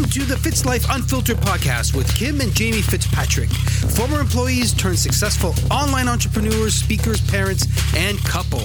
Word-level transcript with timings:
Welcome 0.00 0.22
to 0.22 0.26
the 0.28 0.36
Fitzlife 0.36 0.86
Unfiltered 0.94 1.36
podcast 1.36 1.94
with 1.94 2.08
Kim 2.16 2.40
and 2.40 2.54
Jamie 2.54 2.80
Fitzpatrick, 2.80 3.50
former 3.50 4.18
employees 4.18 4.72
turned 4.72 4.98
successful 4.98 5.54
online 5.70 6.08
entrepreneurs, 6.08 6.72
speakers, 6.72 7.20
parents, 7.30 7.66
and 7.94 8.18
couple. 8.24 8.60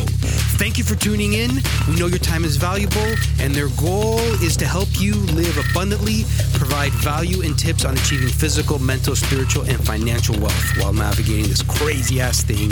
Thank 0.55 0.77
you 0.77 0.85
for 0.85 0.95
tuning 0.95 1.33
in. 1.33 1.51
We 1.89 1.97
know 1.97 2.07
your 2.07 2.19
time 2.19 2.45
is 2.45 2.55
valuable, 2.55 3.15
and 3.41 3.53
their 3.53 3.67
goal 3.75 4.19
is 4.41 4.55
to 4.55 4.65
help 4.65 4.87
you 4.93 5.13
live 5.35 5.57
abundantly, 5.71 6.23
provide 6.53 6.93
value 6.93 7.41
and 7.41 7.59
tips 7.59 7.83
on 7.83 7.95
achieving 7.95 8.29
physical, 8.29 8.79
mental, 8.79 9.13
spiritual, 9.13 9.63
and 9.63 9.85
financial 9.85 10.39
wealth 10.39 10.77
while 10.77 10.93
navigating 10.93 11.49
this 11.49 11.63
crazy 11.63 12.21
ass 12.21 12.43
thing 12.43 12.71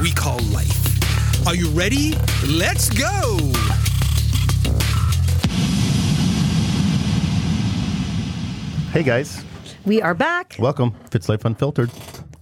we 0.00 0.12
call 0.12 0.38
life. 0.44 1.46
Are 1.46 1.54
you 1.54 1.68
ready? 1.68 2.14
Let's 2.46 2.88
go! 2.88 3.52
Hey 8.98 9.04
guys, 9.04 9.44
We 9.86 10.02
are 10.02 10.12
back. 10.12 10.56
welcome. 10.58 10.90
Fitzlife 11.08 11.44
Unfiltered. 11.44 11.92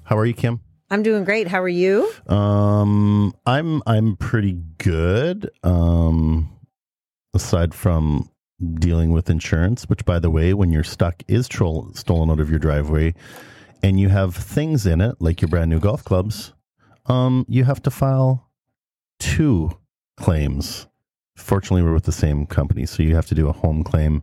How 0.04 0.16
are 0.16 0.24
you, 0.24 0.32
Kim? 0.32 0.62
I'm 0.90 1.02
doing 1.02 1.22
great. 1.22 1.48
How 1.48 1.60
are 1.60 1.68
you? 1.68 2.10
Um, 2.28 3.34
I'm 3.44 3.82
I'm 3.86 4.16
pretty 4.16 4.62
good. 4.78 5.50
Um, 5.62 6.48
aside 7.34 7.74
from 7.74 8.30
dealing 8.72 9.12
with 9.12 9.28
insurance, 9.28 9.86
which, 9.90 10.06
by 10.06 10.18
the 10.18 10.30
way, 10.30 10.54
when 10.54 10.72
your 10.72 10.82
stuck 10.82 11.22
is 11.28 11.46
troll, 11.46 11.90
stolen 11.92 12.30
out 12.30 12.40
of 12.40 12.48
your 12.48 12.58
driveway, 12.58 13.12
and 13.82 14.00
you 14.00 14.08
have 14.08 14.34
things 14.34 14.86
in 14.86 15.02
it 15.02 15.16
like 15.20 15.42
your 15.42 15.50
brand 15.50 15.68
new 15.68 15.78
golf 15.78 16.04
clubs, 16.04 16.54
um, 17.04 17.44
you 17.50 17.64
have 17.64 17.82
to 17.82 17.90
file 17.90 18.48
two 19.20 19.76
claims. 20.16 20.86
Fortunately, 21.36 21.82
we're 21.82 21.92
with 21.92 22.04
the 22.04 22.12
same 22.12 22.46
company, 22.46 22.86
so 22.86 23.02
you 23.02 23.14
have 23.14 23.26
to 23.26 23.34
do 23.34 23.46
a 23.46 23.52
home 23.52 23.84
claim 23.84 24.22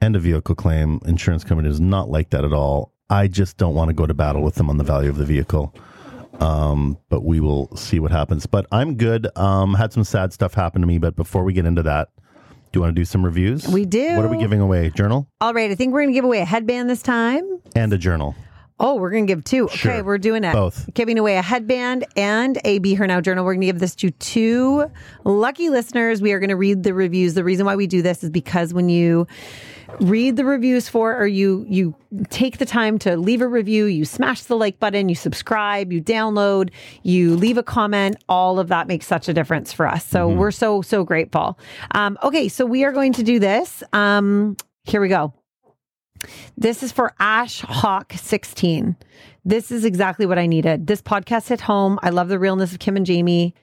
and 0.00 0.16
a 0.16 0.18
vehicle 0.18 0.54
claim. 0.54 1.00
Insurance 1.06 1.44
company 1.44 1.68
does 1.68 1.80
not 1.80 2.08
like 2.10 2.30
that 2.30 2.44
at 2.44 2.52
all. 2.52 2.92
I 3.08 3.28
just 3.28 3.56
don't 3.56 3.74
want 3.74 3.88
to 3.88 3.94
go 3.94 4.06
to 4.06 4.14
battle 4.14 4.42
with 4.42 4.56
them 4.56 4.68
on 4.68 4.78
the 4.78 4.84
value 4.84 5.08
of 5.08 5.16
the 5.16 5.24
vehicle. 5.24 5.74
Um, 6.40 6.98
but 7.08 7.24
we 7.24 7.40
will 7.40 7.74
see 7.76 7.98
what 8.00 8.10
happens. 8.10 8.46
But 8.46 8.66
I'm 8.70 8.96
good. 8.96 9.28
Um, 9.36 9.74
had 9.74 9.92
some 9.92 10.04
sad 10.04 10.32
stuff 10.32 10.54
happen 10.54 10.80
to 10.82 10.86
me, 10.86 10.98
but 10.98 11.16
before 11.16 11.44
we 11.44 11.52
get 11.52 11.64
into 11.66 11.82
that, 11.84 12.08
do 12.72 12.78
you 12.78 12.80
want 12.82 12.94
to 12.94 13.00
do 13.00 13.04
some 13.04 13.24
reviews? 13.24 13.66
We 13.68 13.84
do. 13.86 14.16
What 14.16 14.24
are 14.24 14.28
we 14.28 14.38
giving 14.38 14.60
away? 14.60 14.90
Journal 14.90 15.28
All 15.40 15.54
right. 15.54 15.70
I 15.70 15.74
think 15.74 15.92
we're 15.94 16.00
going 16.00 16.10
to 16.10 16.14
give 16.14 16.24
away 16.24 16.40
a 16.40 16.44
headband 16.44 16.90
this 16.90 17.00
time. 17.00 17.44
and 17.74 17.92
a 17.92 17.98
journal. 17.98 18.34
Oh, 18.78 18.96
we're 18.96 19.10
going 19.10 19.26
to 19.26 19.34
give 19.34 19.42
two. 19.42 19.64
Okay, 19.64 20.02
we're 20.02 20.18
doing 20.18 20.44
it. 20.44 20.52
Both. 20.52 20.92
Giving 20.92 21.18
away 21.18 21.36
a 21.36 21.42
headband 21.42 22.04
and 22.14 22.58
a 22.64 22.78
Be 22.78 22.92
Her 22.92 23.06
Now 23.06 23.22
journal. 23.22 23.44
We're 23.44 23.54
going 23.54 23.62
to 23.62 23.66
give 23.68 23.78
this 23.78 23.94
to 23.96 24.10
two 24.10 24.90
lucky 25.24 25.70
listeners. 25.70 26.20
We 26.20 26.32
are 26.32 26.38
going 26.38 26.50
to 26.50 26.56
read 26.56 26.82
the 26.82 26.92
reviews. 26.92 27.32
The 27.32 27.44
reason 27.44 27.64
why 27.64 27.74
we 27.74 27.86
do 27.86 28.02
this 28.02 28.22
is 28.22 28.28
because 28.28 28.74
when 28.74 28.90
you 28.90 29.26
read 30.00 30.36
the 30.36 30.44
reviews 30.44 30.88
for 30.88 31.16
or 31.16 31.26
you 31.26 31.64
you 31.68 31.94
take 32.28 32.58
the 32.58 32.66
time 32.66 32.98
to 32.98 33.16
leave 33.16 33.40
a 33.40 33.48
review, 33.48 33.86
you 33.86 34.04
smash 34.04 34.42
the 34.42 34.56
like 34.56 34.78
button, 34.78 35.08
you 35.08 35.14
subscribe, 35.14 35.90
you 35.90 36.02
download, 36.02 36.70
you 37.02 37.34
leave 37.34 37.56
a 37.56 37.62
comment, 37.62 38.16
all 38.28 38.58
of 38.58 38.68
that 38.68 38.88
makes 38.88 39.06
such 39.06 39.26
a 39.28 39.32
difference 39.32 39.72
for 39.72 39.86
us. 39.86 40.04
So 40.04 40.28
we're 40.28 40.50
so 40.50 40.82
so 40.82 41.02
grateful. 41.02 41.58
Um, 41.92 42.18
okay, 42.22 42.48
so 42.48 42.66
we 42.66 42.84
are 42.84 42.92
going 42.92 43.14
to 43.14 43.22
do 43.22 43.38
this. 43.38 43.82
Um, 43.94 44.56
here 44.84 45.00
we 45.00 45.08
go. 45.08 45.32
This 46.56 46.82
is 46.82 46.92
for 46.92 47.12
Ash 47.18 47.60
Hawk 47.60 48.12
16. 48.14 48.96
This 49.44 49.70
is 49.70 49.84
exactly 49.84 50.26
what 50.26 50.38
I 50.38 50.46
needed. 50.46 50.86
This 50.86 51.02
podcast 51.02 51.48
hit 51.48 51.60
home. 51.60 51.98
I 52.02 52.10
love 52.10 52.28
the 52.28 52.38
realness 52.38 52.72
of 52.72 52.78
Kim 52.78 52.96
and 52.96 53.06
Jamie. 53.06 53.54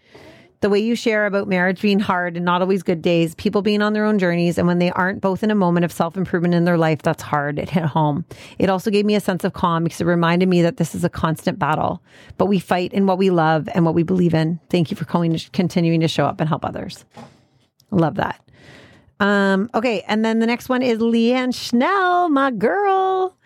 The 0.62 0.70
way 0.70 0.80
you 0.80 0.96
share 0.96 1.26
about 1.26 1.50
marriage 1.50 1.82
being 1.82 2.00
hard 2.00 2.38
and 2.38 2.46
not 2.46 2.62
always 2.62 2.84
good 2.84 3.02
days, 3.02 3.36
people 3.36 3.62
being 3.62 3.82
on 3.82 3.92
their 3.92 4.06
own 4.06 4.18
journeys, 4.18 4.58
and 4.58 4.66
when 4.66 4.80
they 4.80 4.92
aren't 4.92 5.20
both 5.20 5.44
in 5.44 5.52
a 5.52 5.56
moment 5.56 5.84
of 5.84 5.92
self 5.92 6.16
improvement 6.16 6.54
in 6.54 6.64
their 6.64 6.78
life, 6.78 7.02
that's 7.02 7.22
hard. 7.22 7.60
It 7.60 7.70
hit 7.70 7.84
home. 7.84 8.24
It 8.60 8.70
also 8.70 8.90
gave 8.90 9.06
me 9.06 9.16
a 9.16 9.20
sense 9.20 9.44
of 9.44 9.52
calm 9.52 9.84
because 9.84 10.00
it 10.00 10.06
reminded 10.06 10.48
me 10.48 10.62
that 10.62 10.78
this 10.78 10.96
is 10.96 11.04
a 11.04 11.10
constant 11.10 11.60
battle, 11.60 12.02
but 12.38 12.46
we 12.46 12.60
fight 12.60 12.94
in 12.94 13.08
what 13.08 13.18
we 13.18 13.30
love 13.30 13.68
and 13.76 13.84
what 13.84 13.94
we 13.94 14.04
believe 14.04 14.34
in. 14.34 14.58
Thank 14.70 14.90
you 14.90 14.96
for 14.96 15.04
continuing 15.04 16.00
to 16.00 16.08
show 16.08 16.26
up 16.26 16.40
and 16.40 16.48
help 16.48 16.64
others. 16.64 17.04
Love 17.92 18.16
that. 18.16 18.40
Um, 19.24 19.70
okay, 19.74 20.02
and 20.02 20.26
then 20.26 20.40
the 20.40 20.46
next 20.46 20.68
one 20.68 20.82
is 20.82 21.00
Leanne 21.00 21.56
Schnell, 21.56 22.28
my 22.28 22.52
girl. 22.52 23.38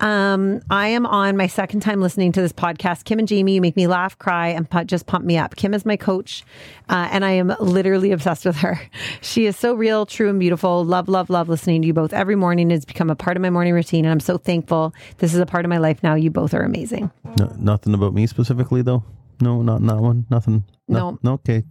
Um, 0.00 0.60
I 0.70 0.86
am 0.88 1.06
on 1.06 1.36
my 1.36 1.48
second 1.48 1.80
time 1.80 2.00
listening 2.00 2.30
to 2.30 2.40
this 2.40 2.52
podcast. 2.52 3.02
Kim 3.02 3.18
and 3.18 3.26
Jamie, 3.26 3.56
you 3.56 3.60
make 3.60 3.74
me 3.74 3.88
laugh, 3.88 4.16
cry, 4.16 4.46
and 4.50 4.70
pu- 4.70 4.84
just 4.84 5.06
pump 5.06 5.24
me 5.24 5.36
up. 5.36 5.56
Kim 5.56 5.74
is 5.74 5.84
my 5.84 5.96
coach, 5.96 6.44
uh, 6.88 7.08
and 7.10 7.24
I 7.24 7.32
am 7.32 7.52
literally 7.58 8.12
obsessed 8.12 8.44
with 8.44 8.58
her. 8.58 8.80
She 9.20 9.46
is 9.46 9.56
so 9.56 9.74
real, 9.74 10.06
true, 10.06 10.30
and 10.30 10.38
beautiful. 10.38 10.84
Love, 10.84 11.08
love, 11.08 11.30
love 11.30 11.48
listening 11.48 11.82
to 11.82 11.88
you 11.88 11.94
both 11.94 12.12
every 12.12 12.36
morning. 12.36 12.70
It's 12.70 12.84
become 12.84 13.10
a 13.10 13.16
part 13.16 13.36
of 13.36 13.40
my 13.40 13.50
morning 13.50 13.74
routine, 13.74 14.04
and 14.04 14.12
I'm 14.12 14.20
so 14.20 14.38
thankful. 14.38 14.94
This 15.16 15.34
is 15.34 15.40
a 15.40 15.46
part 15.46 15.64
of 15.64 15.68
my 15.68 15.78
life 15.78 16.00
now. 16.00 16.14
You 16.14 16.30
both 16.30 16.54
are 16.54 16.62
amazing. 16.62 17.10
No, 17.40 17.52
nothing 17.58 17.92
about 17.92 18.14
me 18.14 18.28
specifically, 18.28 18.82
though. 18.82 19.02
No, 19.40 19.62
not 19.62 19.84
that 19.84 19.98
one. 19.98 20.26
Nothing. 20.30 20.62
No. 20.86 21.18
no. 21.24 21.32
Okay. 21.32 21.64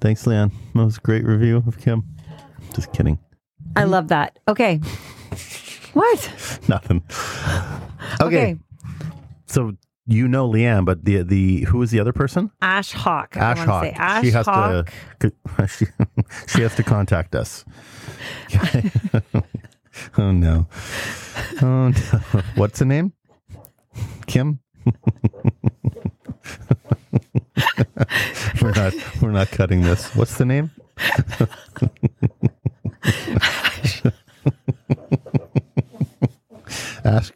Thanks, 0.00 0.24
Leanne. 0.26 0.52
That 0.74 0.84
was 0.84 0.98
a 0.98 1.00
great 1.00 1.24
review 1.24 1.64
of 1.66 1.76
Kim. 1.78 2.04
Just 2.74 2.92
kidding. 2.92 3.18
I 3.76 3.84
love 3.84 4.08
that. 4.08 4.38
Okay. 4.48 4.80
What? 5.94 6.60
Nothing. 6.68 7.02
Okay. 8.18 8.24
Okay. 8.24 8.56
So 9.44 9.72
you 10.06 10.26
know 10.26 10.48
Leanne, 10.48 10.86
but 10.86 11.04
the 11.04 11.22
the 11.22 11.64
who 11.64 11.82
is 11.82 11.90
the 11.90 12.00
other 12.00 12.14
person? 12.14 12.50
Ash 12.62 12.92
Hawk. 12.92 13.36
I 13.36 13.40
Ash 13.40 13.58
wanna 13.58 13.70
Hawk. 13.72 13.84
say. 13.84 13.90
Ash 13.92 14.24
she 14.24 14.30
has 14.30 14.46
Hawk. 14.46 14.90
to 15.20 15.32
she, 15.68 15.86
she 16.48 16.62
has 16.62 16.74
to 16.76 16.82
contact 16.82 17.34
us. 17.34 17.66
oh 20.16 20.32
no. 20.32 20.66
Oh 21.60 21.88
no. 21.88 21.92
What's 22.54 22.78
the 22.78 22.86
name? 22.86 23.12
Kim? 24.26 24.60
we're 28.62 28.72
not 28.72 28.94
we're 29.20 29.30
not 29.30 29.48
cutting 29.50 29.82
this. 29.82 30.14
What's 30.16 30.38
the 30.38 30.46
name? 30.46 30.70
Ash 37.04 37.32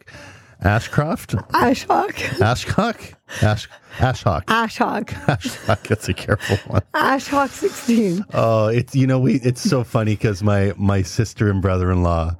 Ashcroft? 0.67 1.35
Ash 1.53 1.85
Hawk. 1.85 2.13
Ashcock? 2.15 3.13
Ash 3.41 3.67
Ashhawk. 3.97 4.43
Ash 4.47 4.77
Hawk. 4.77 5.07
Ashhawk. 5.27 5.87
That's 5.87 6.07
a 6.09 6.13
careful 6.13 6.57
one. 6.71 6.81
Ash 6.93 7.27
Hawk 7.27 7.49
16. 7.49 8.25
Oh, 8.33 8.67
it's 8.67 8.95
you 8.95 9.07
know 9.07 9.19
we 9.19 9.35
it's 9.35 9.61
so 9.61 9.83
funny 9.83 10.13
because 10.13 10.43
my 10.43 10.73
my 10.77 11.01
sister 11.01 11.49
and 11.49 11.61
brother 11.61 11.91
in 11.91 12.03
law, 12.03 12.35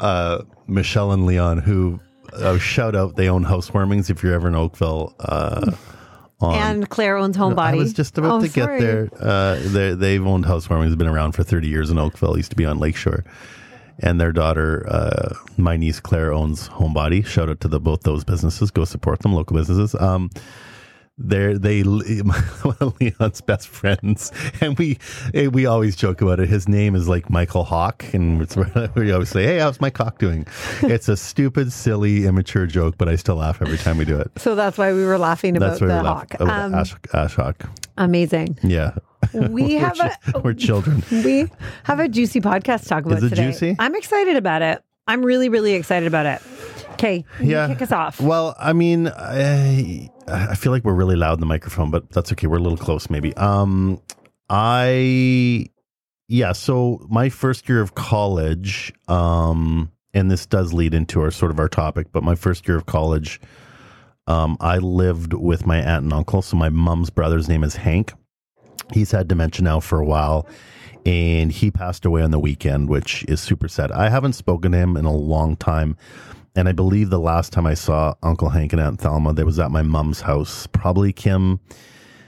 uh, 0.00 0.42
Michelle 0.68 1.12
and 1.12 1.26
Leon, 1.26 1.58
who 1.58 2.00
uh, 2.34 2.56
shout 2.58 2.94
out 2.94 3.16
they 3.16 3.28
own 3.28 3.44
housewarmings 3.44 4.08
if 4.10 4.22
you're 4.22 4.34
ever 4.34 4.48
in 4.48 4.54
Oakville. 4.54 5.14
Uh, 5.18 5.72
on, 6.40 6.54
And 6.54 6.88
Claire 6.88 7.18
owns 7.18 7.36
Homebody. 7.36 7.58
I 7.58 7.74
was 7.74 7.92
just 7.92 8.16
about 8.16 8.40
Oh, 8.40 8.40
to 8.40 8.48
get 8.48 8.78
there. 8.78 9.10
Uh, 9.20 9.56
they 9.60 9.92
they've 9.94 10.26
owned 10.26 10.46
housewarmings, 10.46 10.96
been 10.96 11.06
around 11.08 11.32
for 11.32 11.42
30 11.42 11.68
years 11.68 11.90
in 11.90 11.98
Oakville. 11.98 12.36
Used 12.38 12.50
to 12.50 12.56
be 12.56 12.64
on 12.64 12.78
Lakeshore, 12.78 13.24
and 14.00 14.20
their 14.20 14.32
daughter, 14.32 14.86
uh, 14.88 15.34
my 15.56 15.76
niece 15.76 16.00
Claire, 16.00 16.32
owns 16.32 16.68
Homebody. 16.68 17.24
Shout 17.24 17.48
out 17.48 17.60
to 17.60 17.68
the 17.68 17.80
both 17.80 18.02
those 18.02 18.24
businesses. 18.24 18.70
Go 18.70 18.84
support 18.84 19.20
them, 19.20 19.32
local 19.34 19.56
businesses. 19.56 19.94
Um, 20.00 20.30
they're 21.22 21.58
they 21.58 21.82
Leon's 23.00 23.40
best 23.42 23.68
friends, 23.68 24.32
and 24.62 24.78
we 24.78 24.98
eh, 25.34 25.48
we 25.48 25.66
always 25.66 25.94
joke 25.94 26.22
about 26.22 26.40
it. 26.40 26.48
His 26.48 26.66
name 26.66 26.94
is 26.94 27.08
like 27.08 27.28
Michael 27.28 27.64
Hawk, 27.64 28.04
and 28.14 28.40
it's, 28.40 28.56
we 28.94 29.12
always 29.12 29.28
say, 29.28 29.44
"Hey, 29.44 29.58
how's 29.58 29.82
my 29.82 29.90
cock 29.90 30.18
doing?" 30.18 30.46
it's 30.82 31.08
a 31.10 31.16
stupid, 31.18 31.72
silly, 31.72 32.24
immature 32.24 32.66
joke, 32.66 32.94
but 32.96 33.06
I 33.08 33.16
still 33.16 33.36
laugh 33.36 33.60
every 33.60 33.76
time 33.76 33.98
we 33.98 34.06
do 34.06 34.18
it. 34.18 34.30
So 34.38 34.54
that's 34.54 34.78
why 34.78 34.94
we 34.94 35.04
were 35.04 35.18
laughing 35.18 35.58
about 35.58 35.70
That's 35.70 35.80
why 35.82 35.86
the 35.88 35.98
we 36.00 36.06
hawk. 36.08 36.34
about 36.34 36.48
Um, 36.64 36.74
Ash, 36.74 36.94
Ash 37.12 37.34
Hawk. 37.34 37.64
amazing. 37.98 38.58
Yeah, 38.62 38.92
We 39.50 39.74
have 39.74 39.96
chi- 39.98 40.16
a 40.34 40.40
we're 40.40 40.54
children. 40.54 41.02
we 41.12 41.46
have 41.84 42.00
a 42.00 42.08
juicy 42.08 42.40
podcast 42.40 42.82
to 42.84 42.88
talk 42.88 43.04
about 43.04 43.18
Is 43.18 43.24
it 43.24 43.28
today. 43.30 43.44
juicy? 43.52 43.76
I'm 43.78 43.94
excited 43.94 44.36
about 44.36 44.62
it. 44.62 44.82
I'm 45.06 45.24
really, 45.24 45.48
really 45.48 45.74
excited 45.74 46.06
about 46.06 46.26
it. 46.26 46.42
Okay, 46.94 47.24
Yeah. 47.40 47.66
kick 47.68 47.82
us 47.82 47.92
off. 47.92 48.20
Well, 48.20 48.54
I 48.58 48.72
mean, 48.72 49.08
I, 49.08 50.10
I 50.28 50.54
feel 50.54 50.70
like 50.72 50.84
we're 50.84 50.94
really 50.94 51.16
loud 51.16 51.34
in 51.34 51.40
the 51.40 51.46
microphone, 51.46 51.90
but 51.90 52.10
that's 52.10 52.30
okay. 52.32 52.46
We're 52.46 52.58
a 52.58 52.62
little 52.62 52.78
close, 52.78 53.08
maybe. 53.10 53.34
Um, 53.36 54.00
I, 54.48 55.66
yeah. 56.28 56.52
So 56.52 57.06
my 57.08 57.28
first 57.28 57.68
year 57.68 57.80
of 57.80 57.94
college, 57.94 58.92
um, 59.08 59.90
and 60.12 60.30
this 60.30 60.44
does 60.46 60.72
lead 60.72 60.92
into 60.94 61.20
our 61.22 61.30
sort 61.30 61.50
of 61.50 61.58
our 61.58 61.68
topic, 61.68 62.08
but 62.12 62.22
my 62.22 62.34
first 62.34 62.66
year 62.68 62.76
of 62.76 62.86
college, 62.86 63.40
um, 64.26 64.56
I 64.60 64.78
lived 64.78 65.32
with 65.32 65.66
my 65.66 65.78
aunt 65.78 66.04
and 66.04 66.12
uncle. 66.12 66.42
So 66.42 66.56
my 66.56 66.68
mom's 66.68 67.10
brother's 67.10 67.48
name 67.48 67.64
is 67.64 67.76
Hank. 67.76 68.12
He's 68.92 69.10
had 69.10 69.28
dementia 69.28 69.64
now 69.64 69.80
for 69.80 69.98
a 70.00 70.04
while, 70.04 70.46
and 71.06 71.50
he 71.50 71.70
passed 71.70 72.04
away 72.04 72.22
on 72.22 72.30
the 72.30 72.38
weekend, 72.38 72.88
which 72.88 73.24
is 73.28 73.40
super 73.40 73.68
sad. 73.68 73.90
I 73.92 74.08
haven't 74.08 74.34
spoken 74.34 74.72
to 74.72 74.78
him 74.78 74.96
in 74.96 75.04
a 75.04 75.14
long 75.14 75.56
time. 75.56 75.96
And 76.56 76.68
I 76.68 76.72
believe 76.72 77.10
the 77.10 77.20
last 77.20 77.52
time 77.52 77.64
I 77.64 77.74
saw 77.74 78.14
Uncle 78.22 78.48
Hank 78.48 78.72
and 78.72 78.82
Aunt 78.82 79.00
Thelma, 79.00 79.32
they 79.32 79.44
was 79.44 79.60
at 79.60 79.70
my 79.70 79.82
mom's 79.82 80.22
house, 80.22 80.66
probably 80.66 81.12
Kim, 81.12 81.60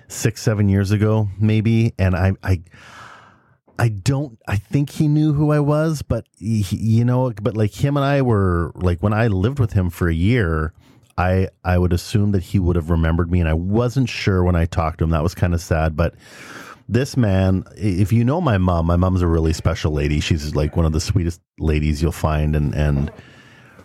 six, 0.06 0.40
seven 0.40 0.68
years 0.68 0.92
ago, 0.92 1.28
maybe. 1.40 1.92
And 1.98 2.14
I, 2.14 2.32
I, 2.42 2.62
I 3.78 3.88
don't. 3.88 4.38
I 4.46 4.56
think 4.56 4.90
he 4.90 5.08
knew 5.08 5.32
who 5.32 5.50
I 5.50 5.58
was, 5.58 6.02
but 6.02 6.26
he, 6.38 6.64
you 6.76 7.04
know, 7.04 7.32
but 7.42 7.56
like 7.56 7.72
him 7.72 7.96
and 7.96 8.06
I 8.06 8.22
were 8.22 8.70
like 8.76 9.02
when 9.02 9.12
I 9.12 9.26
lived 9.26 9.58
with 9.58 9.72
him 9.72 9.90
for 9.90 10.08
a 10.08 10.14
year. 10.14 10.72
I 11.22 11.48
I 11.64 11.78
would 11.78 11.92
assume 11.92 12.32
that 12.32 12.42
he 12.42 12.58
would 12.58 12.76
have 12.76 12.90
remembered 12.90 13.30
me, 13.30 13.40
and 13.40 13.48
I 13.48 13.54
wasn't 13.54 14.08
sure 14.08 14.42
when 14.44 14.56
I 14.56 14.64
talked 14.66 14.98
to 14.98 15.04
him. 15.04 15.10
That 15.10 15.22
was 15.22 15.34
kind 15.34 15.54
of 15.54 15.60
sad, 15.60 15.96
but 15.96 16.14
this 16.88 17.16
man, 17.16 17.64
if 17.76 18.12
you 18.12 18.24
know 18.24 18.40
my 18.40 18.58
mom, 18.58 18.86
my 18.86 18.96
mom's 18.96 19.22
a 19.22 19.26
really 19.26 19.52
special 19.52 19.92
lady. 19.92 20.20
She's 20.20 20.54
like 20.56 20.76
one 20.76 20.84
of 20.86 20.92
the 20.92 21.00
sweetest 21.00 21.40
ladies 21.58 22.02
you'll 22.02 22.12
find, 22.12 22.56
and 22.56 22.74
and 22.74 23.10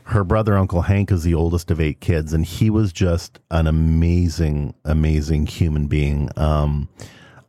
her 0.03 0.23
brother 0.23 0.57
Uncle 0.57 0.81
Hank 0.81 1.11
is 1.11 1.23
the 1.23 1.33
oldest 1.35 1.69
of 1.69 1.79
eight 1.81 1.99
kids, 1.99 2.33
and 2.33 2.45
he 2.45 2.69
was 2.69 2.91
just 2.93 3.39
an 3.51 3.67
amazing, 3.67 4.73
amazing 4.85 5.45
human 5.47 5.87
being. 5.87 6.29
Um, 6.37 6.87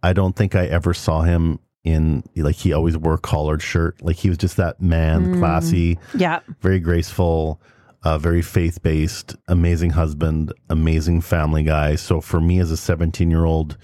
I 0.03 0.13
don't 0.13 0.35
think 0.37 0.55
I 0.55 0.67
ever 0.67 0.93
saw 0.93 1.23
him 1.23 1.61
in 1.85 2.23
like 2.37 2.57
he 2.57 2.73
always 2.73 2.97
wore 2.97 3.15
a 3.15 3.19
collared 3.19 3.63
shirt. 3.63 4.03
Like 4.03 4.17
he 4.17 4.29
was 4.29 4.39
just 4.39 4.57
that 4.59 4.83
man, 4.83 5.35
Mm. 5.35 5.39
classy, 5.39 5.99
Yeah. 6.15 6.41
very 6.61 6.81
graceful, 6.81 7.61
uh, 8.03 8.19
very 8.19 8.43
faith 8.43 8.83
based, 8.83 9.37
amazing 9.49 9.91
husband, 9.91 10.53
amazing 10.69 11.21
family 11.21 11.63
guy. 11.63 11.97
So 11.97 12.21
for 12.21 12.41
me 12.41 12.59
as 12.59 12.71
a 12.71 12.77
17 12.77 13.31
year 13.31 13.45
old 13.45 13.77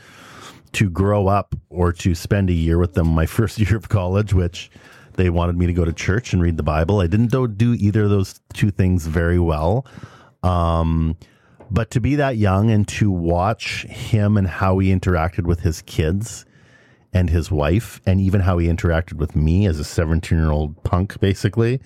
to 0.73 0.91
grow 0.91 1.29
up 1.29 1.55
or 1.71 1.93
to 1.93 2.15
spend 2.15 2.51
a 2.51 2.53
year 2.53 2.79
with 2.79 2.95
them 2.95 3.09
my 3.09 3.27
first 3.39 3.59
year 3.59 3.77
of 3.77 3.89
college, 3.89 4.33
which 4.35 4.71
they 5.15 5.31
wanted 5.31 5.57
me 5.57 5.67
to 5.67 5.73
go 5.73 5.85
to 5.85 5.93
church 5.93 6.33
and 6.33 6.43
read 6.43 6.57
the 6.57 6.63
Bible. 6.63 7.01
I 7.01 7.07
didn't 7.07 7.31
do, 7.31 7.47
do 7.47 7.75
either 7.75 8.05
of 8.05 8.11
those 8.11 8.41
two 8.53 8.71
things 8.71 9.07
very 9.07 9.39
well. 9.39 9.87
Um, 10.43 11.17
but 11.71 11.91
to 11.93 12.01
be 12.01 12.17
that 12.17 12.37
young 12.37 12.71
and 12.71 12.87
to 12.89 13.11
watch 13.11 13.85
him 13.85 14.37
and 14.37 14.47
how 14.47 14.79
he 14.79 14.95
interacted 14.95 15.45
with 15.45 15.61
his 15.61 15.83
kids 15.83 16.45
and 17.13 17.31
his 17.31 17.51
wife, 17.51 18.01
and 18.07 18.21
even 18.21 18.41
how 18.41 18.59
he 18.59 18.67
interacted 18.67 19.15
with 19.15 19.37
me 19.37 19.67
as 19.67 19.79
a 19.79 19.85
17 19.85 20.37
year 20.37 20.51
old 20.51 20.83
punk, 20.83 21.19
basically. 21.21 21.81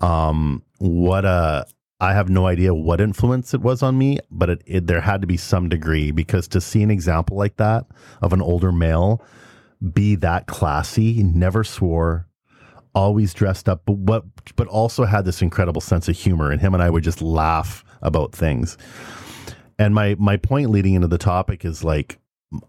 Um, 0.00 0.62
what 0.78 1.24
a, 1.24 1.66
I 2.00 2.12
have 2.12 2.28
no 2.28 2.46
idea 2.46 2.74
what 2.74 3.00
influence 3.00 3.54
it 3.54 3.60
was 3.60 3.82
on 3.82 3.96
me, 3.96 4.18
but 4.30 4.50
it, 4.50 4.62
it 4.66 4.86
there 4.86 5.00
had 5.00 5.20
to 5.20 5.26
be 5.26 5.36
some 5.36 5.68
degree 5.68 6.10
because 6.10 6.48
to 6.48 6.60
see 6.60 6.82
an 6.82 6.90
example 6.90 7.36
like 7.36 7.56
that 7.56 7.86
of 8.20 8.32
an 8.32 8.42
older 8.42 8.72
male 8.72 9.22
be 9.92 10.14
that 10.16 10.46
classy, 10.46 11.22
never 11.22 11.64
swore, 11.64 12.26
always 12.94 13.34
dressed 13.34 13.68
up, 13.68 13.82
but 13.86 13.96
what, 13.96 14.24
but 14.56 14.66
also 14.68 15.04
had 15.04 15.24
this 15.24 15.42
incredible 15.42 15.80
sense 15.80 16.08
of 16.08 16.16
humor, 16.16 16.50
and 16.50 16.60
him 16.60 16.74
and 16.74 16.82
I 16.82 16.90
would 16.90 17.04
just 17.04 17.22
laugh 17.22 17.84
about 18.02 18.32
things. 18.32 18.78
And 19.78 19.94
my 19.94 20.14
my 20.18 20.36
point 20.36 20.70
leading 20.70 20.94
into 20.94 21.08
the 21.08 21.18
topic 21.18 21.64
is 21.64 21.82
like, 21.82 22.18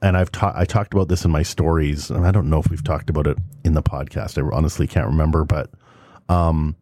and 0.02 0.18
I've 0.18 0.32
talked 0.32 0.58
I 0.58 0.66
talked 0.66 0.94
about 0.94 1.08
this 1.08 1.26
in 1.26 1.32
my 1.32 1.44
stories, 1.44 2.10
and 2.10 2.26
I 2.26 2.32
don't 2.32 2.50
know 2.50 2.60
if 2.60 2.70
we've 2.70 2.84
talked 2.84 3.10
about 3.10 3.28
it 3.28 3.38
in 3.64 3.74
the 3.74 3.84
podcast. 3.84 4.38
I 4.42 4.56
honestly 4.56 4.88
can't 4.88 5.08
remember, 5.08 5.44
but 5.44 5.70
um, 6.30 6.76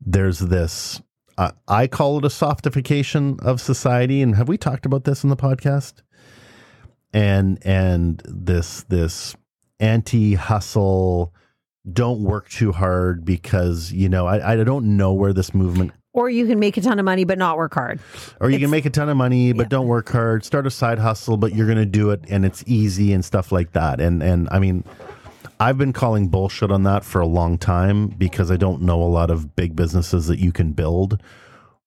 there's 0.00 0.38
this. 0.38 1.00
Uh, 1.38 1.52
I 1.68 1.86
call 1.86 2.18
it 2.18 2.24
a 2.24 2.30
softification 2.30 3.38
of 3.42 3.60
society, 3.60 4.22
and 4.22 4.34
have 4.36 4.48
we 4.48 4.56
talked 4.56 4.86
about 4.86 5.04
this 5.04 5.22
in 5.22 5.30
the 5.30 5.36
podcast? 5.36 6.02
And 7.12 7.58
and 7.64 8.22
this 8.26 8.82
this 8.84 9.36
anti 9.80 10.34
hustle, 10.34 11.32
don't 11.90 12.22
work 12.22 12.48
too 12.48 12.72
hard 12.72 13.24
because 13.24 13.92
you 13.92 14.08
know 14.08 14.26
I 14.26 14.52
I 14.52 14.64
don't 14.64 14.96
know 14.96 15.12
where 15.12 15.32
this 15.32 15.54
movement 15.54 15.92
Or 16.12 16.28
you 16.28 16.46
can 16.46 16.58
make 16.58 16.76
a 16.76 16.80
ton 16.80 16.98
of 16.98 17.04
money 17.04 17.24
but 17.24 17.38
not 17.38 17.56
work 17.56 17.74
hard. 17.74 18.00
or 18.40 18.50
you 18.50 18.58
can 18.58 18.70
make 18.70 18.86
a 18.86 18.90
ton 18.90 19.08
of 19.08 19.16
money 19.16 19.52
but 19.52 19.64
yeah. 19.64 19.68
don't 19.68 19.86
work 19.86 20.08
hard 20.10 20.44
start 20.44 20.66
a 20.66 20.70
side 20.70 20.98
hustle 20.98 21.36
but 21.36 21.54
you're 21.54 21.66
going 21.66 21.78
to 21.78 21.86
do 21.86 22.10
it 22.10 22.22
and 22.28 22.44
it's 22.44 22.64
easy 22.66 23.12
and 23.12 23.24
stuff 23.24 23.52
like 23.52 23.72
that 23.72 24.00
and 24.00 24.22
and 24.22 24.48
i 24.50 24.58
mean 24.58 24.82
i've 25.60 25.78
been 25.78 25.92
calling 25.92 26.28
bullshit 26.28 26.70
on 26.70 26.82
that 26.82 27.04
for 27.04 27.20
a 27.20 27.26
long 27.26 27.58
time 27.58 28.08
because 28.08 28.50
i 28.50 28.56
don't 28.56 28.82
know 28.82 29.02
a 29.02 29.04
lot 29.04 29.30
of 29.30 29.56
big 29.56 29.74
businesses 29.76 30.26
that 30.26 30.38
you 30.38 30.52
can 30.52 30.72
build 30.72 31.20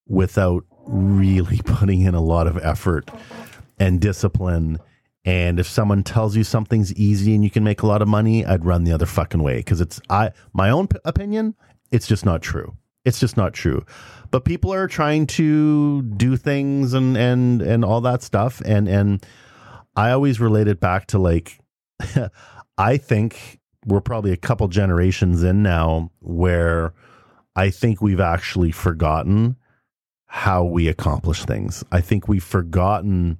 without 0.07 0.65
really 0.85 1.61
putting 1.65 2.01
in 2.01 2.15
a 2.15 2.21
lot 2.21 2.47
of 2.47 2.57
effort 2.57 3.09
and 3.79 4.01
discipline. 4.01 4.79
And 5.23 5.59
if 5.59 5.67
someone 5.67 6.03
tells 6.03 6.35
you 6.35 6.43
something's 6.43 6.93
easy 6.95 7.35
and 7.35 7.43
you 7.43 7.49
can 7.49 7.63
make 7.63 7.81
a 7.81 7.87
lot 7.87 8.01
of 8.01 8.07
money 8.07 8.45
i'd 8.45 8.65
run 8.65 8.83
the 8.83 8.91
other 8.91 9.05
fucking 9.05 9.43
way. 9.43 9.57
Because 9.57 9.79
it's 9.79 10.01
i 10.09 10.31
my 10.53 10.69
own 10.69 10.87
p- 10.87 10.97
opinion 11.05 11.55
it's 11.91 12.07
just 12.07 12.25
not 12.25 12.41
true. 12.41 12.75
It's 13.05 13.19
just 13.19 13.37
not 13.37 13.53
true. 13.53 13.83
But 14.29 14.45
people 14.45 14.71
are 14.71 14.87
trying 14.87 15.25
to 15.27 16.03
do 16.03 16.37
things 16.37 16.93
and 16.93 17.17
and 17.17 17.61
and 17.61 17.85
all 17.85 18.01
that 18.01 18.23
stuff. 18.23 18.61
And 18.65 18.87
and 18.87 19.25
i 19.95 20.11
always 20.11 20.39
relate 20.39 20.67
it 20.67 20.79
back 20.79 21.07
to 21.07 21.19
like 21.19 21.59
i 22.77 22.97
think 22.97 23.58
we're 23.85 24.01
probably 24.01 24.31
a 24.31 24.37
couple 24.37 24.67
generations 24.67 25.43
in 25.43 25.63
now 25.63 26.11
where 26.19 26.93
i 27.55 27.69
think 27.69 28.01
we've 28.01 28.19
actually 28.19 28.71
forgotten 28.71 29.55
how 30.31 30.63
we 30.63 30.87
accomplish 30.87 31.43
things. 31.43 31.83
I 31.91 32.01
think 32.01 32.27
we've 32.27 32.43
forgotten 32.43 33.39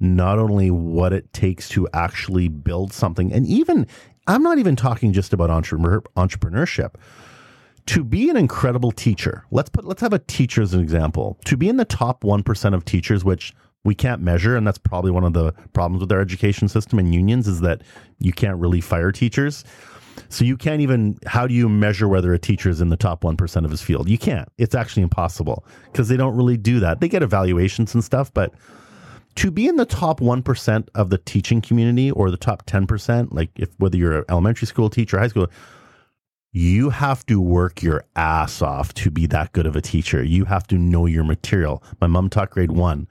not 0.00 0.38
only 0.38 0.70
what 0.70 1.12
it 1.12 1.30
takes 1.34 1.68
to 1.68 1.86
actually 1.92 2.48
build 2.48 2.90
something 2.90 3.30
and 3.30 3.46
even 3.46 3.86
i'm 4.26 4.42
not 4.42 4.56
even 4.56 4.74
talking 4.74 5.12
just 5.12 5.34
about 5.34 5.50
entrepreneur, 5.50 6.00
entrepreneurship. 6.16 6.94
To 7.86 8.02
be 8.02 8.30
an 8.30 8.38
incredible 8.38 8.90
teacher 8.90 9.44
let's 9.50 9.68
put 9.68 9.84
let's 9.84 10.00
have 10.00 10.14
a 10.14 10.18
teacher 10.18 10.62
as 10.62 10.72
an 10.72 10.80
example. 10.80 11.38
To 11.44 11.58
be 11.58 11.68
in 11.68 11.76
the 11.76 11.84
top 11.84 12.22
1% 12.22 12.74
of 12.74 12.86
teachers 12.86 13.22
which 13.22 13.52
we 13.84 13.94
can't 13.94 14.20
measure 14.20 14.56
and 14.56 14.66
that's 14.66 14.78
probably 14.78 15.10
one 15.10 15.24
of 15.24 15.32
the 15.32 15.52
problems 15.72 16.00
with 16.00 16.12
our 16.12 16.20
education 16.20 16.68
system 16.68 16.98
and 16.98 17.14
unions 17.14 17.48
is 17.48 17.60
that 17.60 17.82
you 18.18 18.32
can't 18.32 18.58
really 18.58 18.80
fire 18.80 19.12
teachers 19.12 19.64
so 20.28 20.44
you 20.44 20.56
can't 20.56 20.80
even 20.80 21.16
how 21.26 21.46
do 21.46 21.54
you 21.54 21.68
measure 21.68 22.08
whether 22.08 22.32
a 22.32 22.38
teacher 22.38 22.68
is 22.68 22.80
in 22.80 22.88
the 22.88 22.96
top 22.96 23.22
1% 23.22 23.64
of 23.64 23.70
his 23.70 23.80
field 23.80 24.08
you 24.08 24.18
can't 24.18 24.48
it's 24.58 24.74
actually 24.74 25.02
impossible 25.02 25.64
because 25.90 26.08
they 26.08 26.16
don't 26.16 26.36
really 26.36 26.56
do 26.56 26.80
that 26.80 27.00
they 27.00 27.08
get 27.08 27.22
evaluations 27.22 27.94
and 27.94 28.04
stuff 28.04 28.32
but 28.34 28.52
to 29.36 29.50
be 29.50 29.68
in 29.68 29.76
the 29.76 29.86
top 29.86 30.18
1% 30.20 30.88
of 30.96 31.10
the 31.10 31.18
teaching 31.18 31.60
community 31.60 32.10
or 32.10 32.30
the 32.30 32.36
top 32.36 32.66
10% 32.66 33.28
like 33.32 33.50
if 33.56 33.70
whether 33.78 33.96
you're 33.96 34.18
an 34.18 34.24
elementary 34.28 34.66
school 34.66 34.90
teacher 34.90 35.18
high 35.18 35.28
school 35.28 35.48
you 36.52 36.90
have 36.90 37.24
to 37.26 37.40
work 37.40 37.82
your 37.82 38.04
ass 38.16 38.60
off 38.60 38.92
to 38.94 39.10
be 39.10 39.26
that 39.26 39.52
good 39.52 39.66
of 39.66 39.76
a 39.76 39.80
teacher. 39.80 40.22
You 40.22 40.44
have 40.46 40.66
to 40.68 40.76
know 40.76 41.06
your 41.06 41.24
material. 41.24 41.82
My 42.00 42.06
mom 42.08 42.28
taught 42.28 42.50
grade 42.50 42.72
one. 42.72 43.06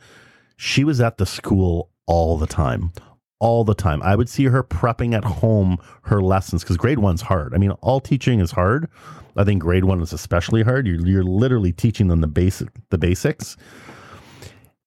She 0.61 0.83
was 0.83 0.99
at 0.99 1.17
the 1.17 1.25
school 1.25 1.89
all 2.05 2.37
the 2.37 2.45
time, 2.47 2.91
all 3.39 3.63
the 3.63 3.73
time. 3.73 4.01
I 4.03 4.15
would 4.15 4.27
see 4.27 4.45
her 4.45 4.61
prepping 4.61 5.15
at 5.15 5.23
home 5.23 5.77
her 6.03 6.21
lessons 6.21 6.63
because 6.63 6.75
grade 6.75 6.99
one's 6.99 7.21
hard. 7.21 7.53
I 7.53 7.57
mean, 7.57 7.71
all 7.71 8.01
teaching 8.01 8.41
is 8.41 8.51
hard. 8.51 8.89
I 9.37 9.45
think 9.45 9.61
grade 9.61 9.85
one 9.85 10.01
is 10.01 10.11
especially 10.11 10.63
hard. 10.63 10.85
You're, 10.85 11.07
you're 11.07 11.23
literally 11.23 11.71
teaching 11.71 12.09
them 12.09 12.19
the 12.19 12.27
basic, 12.27 12.67
the 12.89 12.97
basics. 12.97 13.55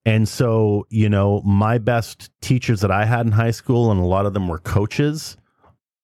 And 0.05 0.29
so, 0.29 0.87
you 0.91 1.09
know, 1.09 1.41
my 1.43 1.79
best 1.79 2.31
teachers 2.43 2.83
that 2.83 2.91
I 2.91 3.07
had 3.07 3.25
in 3.25 3.33
high 3.33 3.52
school, 3.52 3.91
and 3.91 3.99
a 3.99 4.05
lot 4.05 4.26
of 4.26 4.35
them 4.35 4.49
were 4.49 4.59
coaches 4.59 5.38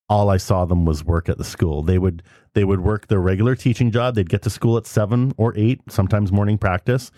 all 0.09 0.29
I 0.29 0.37
saw 0.37 0.65
them 0.65 0.85
was 0.85 1.05
work 1.05 1.29
at 1.29 1.37
the 1.37 1.43
school. 1.43 1.83
They 1.83 1.99
would 1.99 2.23
they 2.53 2.63
would 2.63 2.81
work 2.81 3.07
their 3.07 3.19
regular 3.19 3.55
teaching 3.55 3.91
job. 3.91 4.15
They'd 4.15 4.29
get 4.29 4.41
to 4.41 4.49
school 4.49 4.75
at 4.75 4.87
seven 4.87 5.33
or 5.37 5.53
eight, 5.55 5.81
sometimes 5.89 6.31
morning 6.31 6.57
practice. 6.57 7.11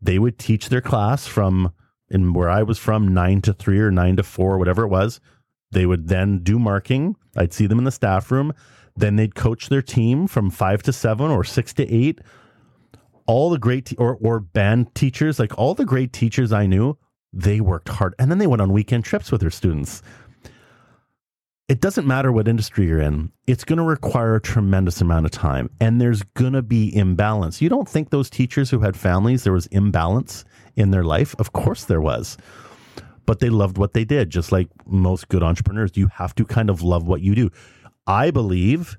They 0.00 0.18
would 0.18 0.38
teach 0.38 0.70
their 0.70 0.80
class 0.80 1.26
from 1.26 1.72
in 2.12 2.32
where 2.32 2.48
I 2.50 2.62
was 2.62 2.78
from 2.78 3.12
nine 3.12 3.40
to 3.42 3.52
three 3.52 3.80
or 3.80 3.90
nine 3.90 4.16
to 4.16 4.22
four, 4.22 4.58
whatever 4.58 4.84
it 4.84 4.88
was. 4.88 5.20
They 5.70 5.86
would 5.86 6.08
then 6.08 6.40
do 6.40 6.58
marking. 6.58 7.16
I'd 7.36 7.52
see 7.52 7.66
them 7.66 7.78
in 7.78 7.84
the 7.84 7.90
staff 7.90 8.30
room. 8.30 8.52
Then 8.94 9.16
they'd 9.16 9.34
coach 9.34 9.68
their 9.68 9.82
team 9.82 10.26
from 10.26 10.50
five 10.50 10.82
to 10.84 10.92
seven 10.92 11.30
or 11.30 11.44
six 11.44 11.72
to 11.74 11.90
eight. 11.90 12.20
All 13.26 13.48
the 13.50 13.58
great 13.58 13.86
te- 13.86 13.96
or 13.96 14.18
or 14.20 14.38
band 14.38 14.94
teachers, 14.94 15.38
like 15.38 15.56
all 15.58 15.74
the 15.74 15.86
great 15.86 16.12
teachers 16.12 16.52
I 16.52 16.66
knew, 16.66 16.98
they 17.32 17.60
worked 17.60 17.88
hard, 17.88 18.14
and 18.18 18.30
then 18.30 18.38
they 18.38 18.46
went 18.46 18.60
on 18.60 18.72
weekend 18.72 19.04
trips 19.04 19.32
with 19.32 19.40
their 19.40 19.50
students 19.50 20.02
it 21.72 21.80
doesn't 21.80 22.06
matter 22.06 22.30
what 22.30 22.48
industry 22.48 22.86
you're 22.86 23.00
in, 23.00 23.32
it's 23.46 23.64
going 23.64 23.78
to 23.78 23.82
require 23.82 24.34
a 24.34 24.40
tremendous 24.42 25.00
amount 25.00 25.24
of 25.24 25.32
time 25.32 25.70
and 25.80 25.98
there's 25.98 26.22
going 26.34 26.52
to 26.52 26.60
be 26.60 26.94
imbalance. 26.94 27.62
You 27.62 27.70
don't 27.70 27.88
think 27.88 28.10
those 28.10 28.28
teachers 28.28 28.68
who 28.68 28.80
had 28.80 28.94
families, 28.94 29.42
there 29.42 29.54
was 29.54 29.68
imbalance 29.68 30.44
in 30.76 30.90
their 30.90 31.02
life? 31.02 31.34
Of 31.38 31.54
course 31.54 31.86
there 31.86 32.02
was. 32.02 32.36
But 33.24 33.40
they 33.40 33.48
loved 33.48 33.78
what 33.78 33.94
they 33.94 34.04
did, 34.04 34.28
just 34.28 34.52
like 34.52 34.68
most 34.84 35.30
good 35.30 35.42
entrepreneurs. 35.42 35.92
You 35.94 36.08
have 36.08 36.34
to 36.34 36.44
kind 36.44 36.68
of 36.68 36.82
love 36.82 37.06
what 37.06 37.22
you 37.22 37.34
do. 37.34 37.48
I 38.06 38.30
believe 38.30 38.98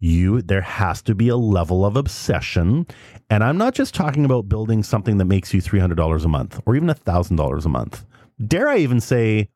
you 0.00 0.42
there 0.42 0.62
has 0.62 1.02
to 1.02 1.14
be 1.14 1.28
a 1.28 1.36
level 1.36 1.84
of 1.84 1.94
obsession 1.94 2.86
and 3.28 3.44
i'm 3.44 3.58
not 3.58 3.74
just 3.74 3.94
talking 3.94 4.24
about 4.24 4.48
building 4.48 4.82
something 4.82 5.18
that 5.18 5.26
makes 5.26 5.52
you 5.52 5.60
$300 5.60 6.24
a 6.24 6.28
month 6.28 6.58
or 6.64 6.74
even 6.74 6.88
$1000 6.88 7.64
a 7.66 7.68
month 7.68 8.06
dare 8.46 8.66
i 8.66 8.78
even 8.78 8.98
say 8.98 9.50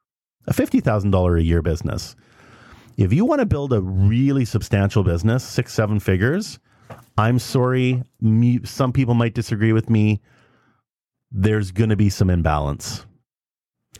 a 0.46 0.52
$50000 0.52 1.38
a 1.38 1.42
year 1.42 1.62
business 1.62 2.14
if 2.96 3.12
you 3.12 3.24
want 3.24 3.40
to 3.40 3.46
build 3.46 3.72
a 3.72 3.80
really 3.80 4.44
substantial 4.44 5.02
business, 5.02 5.44
six, 5.44 5.72
seven 5.72 6.00
figures, 6.00 6.58
I'm 7.16 7.38
sorry. 7.38 8.02
Me, 8.20 8.60
some 8.64 8.92
people 8.92 9.14
might 9.14 9.34
disagree 9.34 9.72
with 9.72 9.88
me. 9.90 10.20
There's 11.30 11.70
going 11.70 11.90
to 11.90 11.96
be 11.96 12.10
some 12.10 12.30
imbalance. 12.30 13.06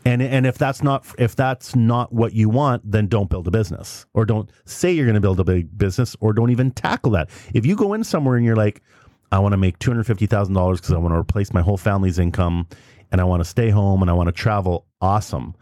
And 0.05 0.21
and 0.21 0.45
if 0.45 0.57
that's 0.57 0.83
not 0.83 1.05
if 1.17 1.35
that's 1.35 1.75
not 1.75 2.13
what 2.13 2.33
you 2.33 2.47
want, 2.47 2.89
then 2.89 3.07
don't 3.07 3.29
build 3.29 3.47
a 3.47 3.51
business 3.51 4.05
or 4.13 4.23
don't 4.23 4.49
say 4.65 4.91
you're 4.91 5.05
going 5.05 5.15
to 5.15 5.21
build 5.21 5.39
a 5.39 5.43
big 5.43 5.75
business 5.75 6.15
or 6.19 6.31
don't 6.31 6.51
even 6.51 6.69
tackle 6.71 7.11
that. 7.11 7.29
If 7.55 7.65
you 7.65 7.75
go 7.75 7.93
in 7.93 8.03
somewhere 8.03 8.35
and 8.35 8.45
you're 8.45 8.55
like, 8.55 8.83
I 9.31 9.39
want 9.39 9.53
to 9.53 9.57
make 9.57 9.79
two 9.79 9.89
hundred 9.89 10.05
fifty 10.05 10.27
thousand 10.27 10.53
dollars 10.53 10.79
because 10.79 10.93
I 10.93 10.97
want 10.99 11.13
to 11.13 11.17
replace 11.17 11.53
my 11.53 11.61
whole 11.61 11.77
family's 11.77 12.19
income, 12.19 12.67
and 13.11 13.19
I 13.19 13.23
want 13.23 13.39
to 13.41 13.45
stay 13.45 13.69
home 13.71 14.03
and 14.03 14.11
I 14.11 14.13
want 14.13 14.27
to 14.27 14.31
travel. 14.31 14.85
Awesome, 15.01 15.55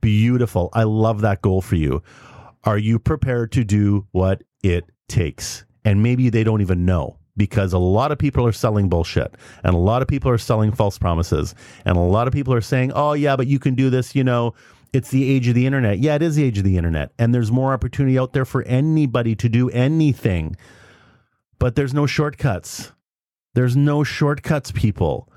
beautiful. 0.00 0.70
I 0.74 0.84
love 0.84 1.22
that 1.22 1.42
goal 1.42 1.60
for 1.60 1.74
you. 1.74 2.00
Are 2.68 2.76
you 2.76 2.98
prepared 2.98 3.50
to 3.52 3.64
do 3.64 4.06
what 4.12 4.42
it 4.62 4.84
takes? 5.08 5.64
And 5.86 6.02
maybe 6.02 6.28
they 6.28 6.44
don't 6.44 6.60
even 6.60 6.84
know 6.84 7.16
because 7.34 7.72
a 7.72 7.78
lot 7.78 8.12
of 8.12 8.18
people 8.18 8.46
are 8.46 8.52
selling 8.52 8.90
bullshit 8.90 9.34
and 9.64 9.74
a 9.74 9.78
lot 9.78 10.02
of 10.02 10.08
people 10.08 10.30
are 10.30 10.36
selling 10.36 10.72
false 10.72 10.98
promises 10.98 11.54
and 11.86 11.96
a 11.96 12.00
lot 12.00 12.26
of 12.28 12.34
people 12.34 12.52
are 12.52 12.60
saying, 12.60 12.92
"Oh 12.94 13.14
yeah, 13.14 13.36
but 13.36 13.46
you 13.46 13.58
can 13.58 13.74
do 13.74 13.88
this, 13.88 14.14
you 14.14 14.22
know, 14.22 14.52
it's 14.92 15.08
the 15.08 15.30
age 15.30 15.48
of 15.48 15.54
the 15.54 15.64
internet." 15.64 16.00
Yeah, 16.00 16.16
it 16.16 16.20
is 16.20 16.36
the 16.36 16.44
age 16.44 16.58
of 16.58 16.64
the 16.64 16.76
internet 16.76 17.10
and 17.18 17.34
there's 17.34 17.50
more 17.50 17.72
opportunity 17.72 18.18
out 18.18 18.34
there 18.34 18.44
for 18.44 18.62
anybody 18.64 19.34
to 19.36 19.48
do 19.48 19.70
anything. 19.70 20.54
But 21.58 21.74
there's 21.74 21.94
no 21.94 22.04
shortcuts. 22.04 22.92
There's 23.54 23.78
no 23.78 24.04
shortcuts, 24.04 24.72
people. 24.72 25.32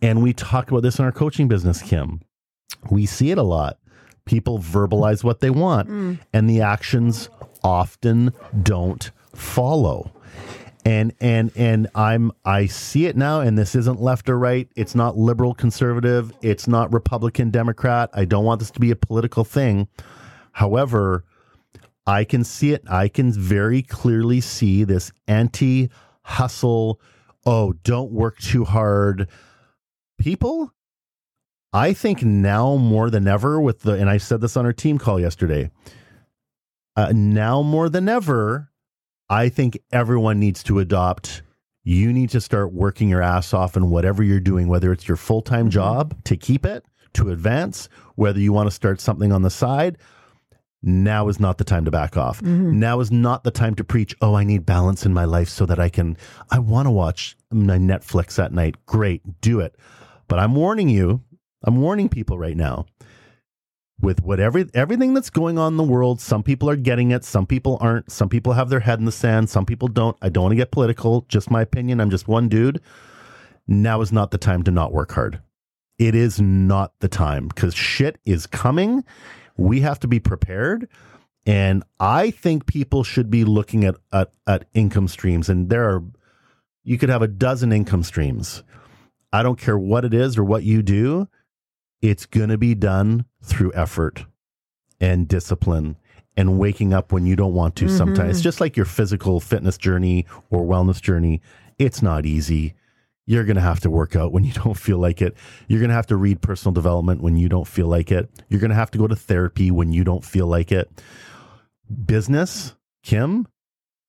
And 0.00 0.22
we 0.22 0.32
talk 0.32 0.70
about 0.70 0.82
this 0.82 0.98
in 0.98 1.04
our 1.04 1.12
coaching 1.12 1.46
business, 1.46 1.82
Kim. 1.82 2.22
We 2.90 3.04
see 3.04 3.32
it 3.32 3.36
a 3.36 3.42
lot. 3.42 3.76
People 4.24 4.58
verbalize 4.58 5.24
what 5.24 5.40
they 5.40 5.50
want 5.50 5.88
mm. 5.88 6.18
and 6.32 6.48
the 6.48 6.60
actions 6.60 7.28
often 7.62 8.32
don't 8.62 9.10
follow. 9.34 10.12
And 10.82 11.12
and 11.20 11.52
and 11.56 11.88
i'm 11.94 12.32
i 12.42 12.64
see 12.64 13.04
it 13.04 13.14
now 13.14 13.40
and 13.40 13.58
this 13.58 13.74
isn't 13.74 14.00
left 14.00 14.30
or 14.30 14.38
right. 14.38 14.66
It's 14.76 14.94
not 14.94 15.16
liberal 15.16 15.52
conservative. 15.52 16.32
It's 16.40 16.66
not 16.66 16.92
republican 16.92 17.50
democrat. 17.50 18.08
I 18.14 18.24
don't 18.24 18.44
want 18.44 18.60
this 18.60 18.70
to 18.72 18.80
be 18.80 18.90
a 18.90 18.96
political 18.96 19.44
thing. 19.44 19.88
However 20.52 21.24
i 22.06 22.24
can 22.24 22.44
see 22.44 22.72
it. 22.72 22.82
I 22.88 23.08
can 23.08 23.30
very 23.30 23.82
clearly 23.82 24.40
see 24.40 24.84
this 24.84 25.12
anti 25.28 25.90
hustle 26.22 26.98
oh 27.44 27.74
don't 27.84 28.12
work 28.12 28.38
too 28.38 28.64
hard 28.64 29.28
people 30.18 30.72
i 31.72 31.92
think 31.92 32.22
now 32.22 32.76
more 32.76 33.10
than 33.10 33.26
ever 33.28 33.60
with 33.60 33.80
the 33.80 33.92
and 33.92 34.08
i 34.10 34.16
said 34.16 34.40
this 34.40 34.56
on 34.56 34.64
our 34.64 34.72
team 34.72 34.98
call 34.98 35.20
yesterday 35.20 35.70
uh, 36.96 37.12
now 37.14 37.62
more 37.62 37.88
than 37.88 38.08
ever 38.08 38.70
I 39.30 39.48
think 39.48 39.78
everyone 39.92 40.40
needs 40.40 40.62
to 40.64 40.80
adopt. 40.80 41.42
You 41.84 42.12
need 42.12 42.30
to 42.30 42.40
start 42.40 42.72
working 42.72 43.08
your 43.08 43.22
ass 43.22 43.54
off 43.54 43.76
in 43.76 43.88
whatever 43.88 44.24
you're 44.24 44.40
doing, 44.40 44.66
whether 44.66 44.92
it's 44.92 45.06
your 45.06 45.16
full 45.16 45.40
time 45.40 45.70
job 45.70 46.22
to 46.24 46.36
keep 46.36 46.66
it, 46.66 46.84
to 47.14 47.30
advance, 47.30 47.88
whether 48.16 48.40
you 48.40 48.52
want 48.52 48.66
to 48.66 48.74
start 48.74 49.00
something 49.00 49.30
on 49.30 49.42
the 49.42 49.50
side. 49.50 49.96
Now 50.82 51.28
is 51.28 51.38
not 51.38 51.58
the 51.58 51.64
time 51.64 51.84
to 51.84 51.90
back 51.92 52.16
off. 52.16 52.42
Now 52.80 52.98
is 53.00 53.12
not 53.12 53.44
the 53.44 53.50
time 53.50 53.76
to 53.76 53.84
preach, 53.84 54.16
oh, 54.20 54.34
I 54.34 54.44
need 54.44 54.66
balance 54.66 55.06
in 55.06 55.14
my 55.14 55.24
life 55.24 55.48
so 55.48 55.64
that 55.66 55.78
I 55.78 55.90
can, 55.90 56.16
I 56.50 56.58
want 56.58 56.86
to 56.86 56.90
watch 56.90 57.36
my 57.52 57.76
Netflix 57.76 58.42
at 58.42 58.52
night. 58.52 58.74
Great, 58.86 59.40
do 59.40 59.60
it. 59.60 59.76
But 60.26 60.38
I'm 60.38 60.54
warning 60.54 60.88
you, 60.88 61.22
I'm 61.62 61.80
warning 61.80 62.08
people 62.08 62.38
right 62.38 62.56
now. 62.56 62.86
With 64.00 64.22
whatever 64.22 64.64
everything 64.72 65.12
that's 65.12 65.28
going 65.28 65.58
on 65.58 65.74
in 65.74 65.76
the 65.76 65.82
world 65.82 66.22
some 66.22 66.42
people 66.42 66.70
are 66.70 66.76
getting 66.76 67.10
it 67.10 67.22
some 67.22 67.46
people 67.46 67.76
aren't. 67.82 68.10
Some 68.10 68.30
people 68.30 68.54
have 68.54 68.70
their 68.70 68.80
head 68.80 68.98
in 68.98 69.04
the 69.04 69.12
sand 69.12 69.50
some 69.50 69.66
people 69.66 69.88
don't. 69.88 70.16
I 70.22 70.30
don't 70.30 70.44
want 70.44 70.52
to 70.52 70.56
get 70.56 70.70
political 70.70 71.26
just 71.28 71.50
my 71.50 71.60
opinion. 71.60 72.00
I'm 72.00 72.10
just 72.10 72.26
one 72.26 72.48
dude. 72.48 72.80
Now 73.68 74.00
is 74.00 74.10
not 74.10 74.30
the 74.30 74.38
time 74.38 74.62
to 74.64 74.70
not 74.70 74.92
work 74.92 75.12
hard. 75.12 75.40
It 75.98 76.14
is 76.14 76.40
not 76.40 76.94
the 77.00 77.08
time 77.08 77.48
because 77.48 77.74
shit 77.74 78.18
is 78.24 78.46
coming. 78.46 79.04
We 79.58 79.80
have 79.80 80.00
to 80.00 80.08
be 80.08 80.20
prepared 80.20 80.88
and 81.46 81.82
i 81.98 82.30
think 82.30 82.66
people 82.66 83.02
should 83.02 83.30
be 83.30 83.46
looking 83.46 83.82
at, 83.82 83.94
at 84.12 84.30
at 84.46 84.66
income 84.74 85.08
streams 85.08 85.48
and 85.48 85.70
there 85.70 85.88
are 85.88 86.02
you 86.84 86.98
could 86.98 87.08
have 87.08 87.22
a 87.22 87.28
dozen 87.28 87.72
income 87.72 88.02
streams. 88.02 88.62
I 89.32 89.42
don't 89.42 89.58
care 89.58 89.78
what 89.78 90.04
it 90.04 90.14
is 90.14 90.38
or 90.38 90.44
what 90.44 90.64
you 90.64 90.82
do 90.82 91.28
it's 92.02 92.26
going 92.26 92.48
to 92.48 92.58
be 92.58 92.74
done 92.74 93.24
through 93.42 93.72
effort 93.74 94.24
and 95.00 95.28
discipline 95.28 95.96
and 96.36 96.58
waking 96.58 96.94
up 96.94 97.12
when 97.12 97.26
you 97.26 97.36
don't 97.36 97.54
want 97.54 97.76
to 97.76 97.88
sometimes. 97.88 98.18
Mm-hmm. 98.18 98.30
It's 98.30 98.40
just 98.40 98.60
like 98.60 98.76
your 98.76 98.86
physical 98.86 99.40
fitness 99.40 99.76
journey 99.76 100.26
or 100.50 100.64
wellness 100.64 101.00
journey. 101.00 101.42
It's 101.78 102.02
not 102.02 102.24
easy. 102.26 102.74
You're 103.26 103.44
going 103.44 103.56
to 103.56 103.62
have 103.62 103.80
to 103.80 103.90
work 103.90 104.16
out 104.16 104.32
when 104.32 104.44
you 104.44 104.52
don't 104.64 104.76
feel 104.76 104.98
like 104.98 105.20
it. 105.20 105.36
You're 105.68 105.80
going 105.80 105.90
to 105.90 105.94
have 105.94 106.06
to 106.08 106.16
read 106.16 106.40
personal 106.40 106.72
development 106.72 107.22
when 107.22 107.36
you 107.36 107.48
don't 107.48 107.66
feel 107.66 107.86
like 107.86 108.10
it. 108.10 108.30
You're 108.48 108.60
going 108.60 108.70
to 108.70 108.76
have 108.76 108.90
to 108.92 108.98
go 108.98 109.06
to 109.06 109.16
therapy 109.16 109.70
when 109.70 109.92
you 109.92 110.04
don't 110.04 110.24
feel 110.24 110.46
like 110.46 110.72
it. 110.72 110.90
Business, 112.06 112.74
Kim, 113.02 113.46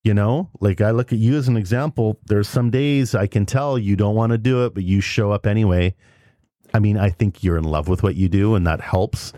you 0.03 0.13
know, 0.13 0.49
like 0.59 0.81
I 0.81 0.91
look 0.91 1.11
at 1.11 1.19
you 1.19 1.35
as 1.35 1.47
an 1.47 1.57
example. 1.57 2.19
There's 2.25 2.47
some 2.47 2.71
days 2.71 3.13
I 3.13 3.27
can 3.27 3.45
tell 3.45 3.77
you 3.77 3.95
don't 3.95 4.15
want 4.15 4.31
to 4.31 4.37
do 4.37 4.65
it, 4.65 4.73
but 4.73 4.83
you 4.83 5.01
show 5.01 5.31
up 5.31 5.45
anyway. 5.45 5.95
I 6.73 6.79
mean, 6.79 6.97
I 6.97 7.09
think 7.09 7.43
you're 7.43 7.57
in 7.57 7.63
love 7.63 7.87
with 7.87 8.03
what 8.03 8.15
you 8.15 8.29
do 8.29 8.55
and 8.55 8.65
that 8.67 8.81
helps. 8.81 9.33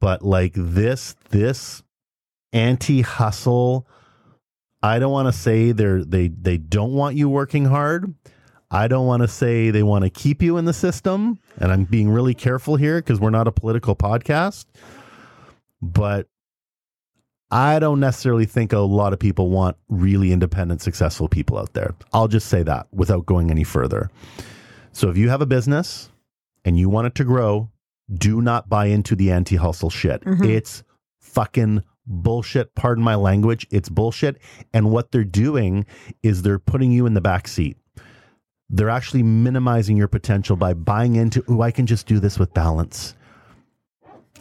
But 0.00 0.22
like 0.22 0.52
this, 0.54 1.16
this 1.30 1.82
anti 2.52 3.02
hustle, 3.02 3.86
I 4.82 4.98
don't 4.98 5.12
want 5.12 5.28
to 5.28 5.32
say 5.32 5.72
they're 5.72 6.04
they 6.04 6.28
they 6.28 6.58
don't 6.58 6.92
want 6.92 7.16
you 7.16 7.28
working 7.28 7.64
hard. 7.64 8.14
I 8.70 8.88
don't 8.88 9.06
want 9.06 9.22
to 9.22 9.28
say 9.28 9.70
they 9.70 9.82
want 9.82 10.04
to 10.04 10.10
keep 10.10 10.42
you 10.42 10.56
in 10.56 10.64
the 10.64 10.72
system. 10.72 11.38
And 11.58 11.70
I'm 11.70 11.84
being 11.84 12.10
really 12.10 12.34
careful 12.34 12.76
here 12.76 12.98
because 12.98 13.20
we're 13.20 13.30
not 13.30 13.46
a 13.46 13.52
political 13.52 13.94
podcast. 13.94 14.66
But 15.80 16.26
I 17.50 17.78
don't 17.78 18.00
necessarily 18.00 18.46
think 18.46 18.72
a 18.72 18.80
lot 18.80 19.12
of 19.12 19.20
people 19.20 19.48
want 19.48 19.76
really 19.88 20.32
independent, 20.32 20.82
successful 20.82 21.28
people 21.28 21.56
out 21.56 21.72
there. 21.74 21.94
I'll 22.12 22.26
just 22.26 22.48
say 22.48 22.64
that 22.64 22.88
without 22.92 23.26
going 23.26 23.50
any 23.50 23.64
further. 23.64 24.10
So 24.92 25.08
if 25.08 25.16
you 25.16 25.28
have 25.28 25.40
a 25.40 25.46
business 25.46 26.10
and 26.64 26.78
you 26.78 26.88
want 26.88 27.06
it 27.06 27.14
to 27.16 27.24
grow, 27.24 27.70
do 28.12 28.40
not 28.40 28.68
buy 28.68 28.86
into 28.86 29.16
the 29.16 29.30
anti 29.30 29.56
hustle 29.56 29.90
shit. 29.90 30.22
Mm-hmm. 30.24 30.44
It's 30.44 30.82
fucking 31.20 31.82
bullshit. 32.06 32.74
Pardon 32.74 33.02
my 33.02 33.14
language. 33.14 33.66
It's 33.70 33.88
bullshit. 33.88 34.38
And 34.72 34.90
what 34.90 35.12
they're 35.12 35.24
doing 35.24 35.86
is 36.22 36.42
they're 36.42 36.58
putting 36.58 36.92
you 36.92 37.06
in 37.06 37.14
the 37.14 37.20
back 37.20 37.48
seat. 37.48 37.76
They're 38.70 38.90
actually 38.90 39.22
minimizing 39.22 39.96
your 39.96 40.08
potential 40.08 40.56
by 40.56 40.74
buying 40.74 41.16
into, 41.16 41.44
oh, 41.48 41.60
I 41.60 41.70
can 41.70 41.86
just 41.86 42.06
do 42.06 42.18
this 42.18 42.38
with 42.38 42.52
balance. 42.54 43.14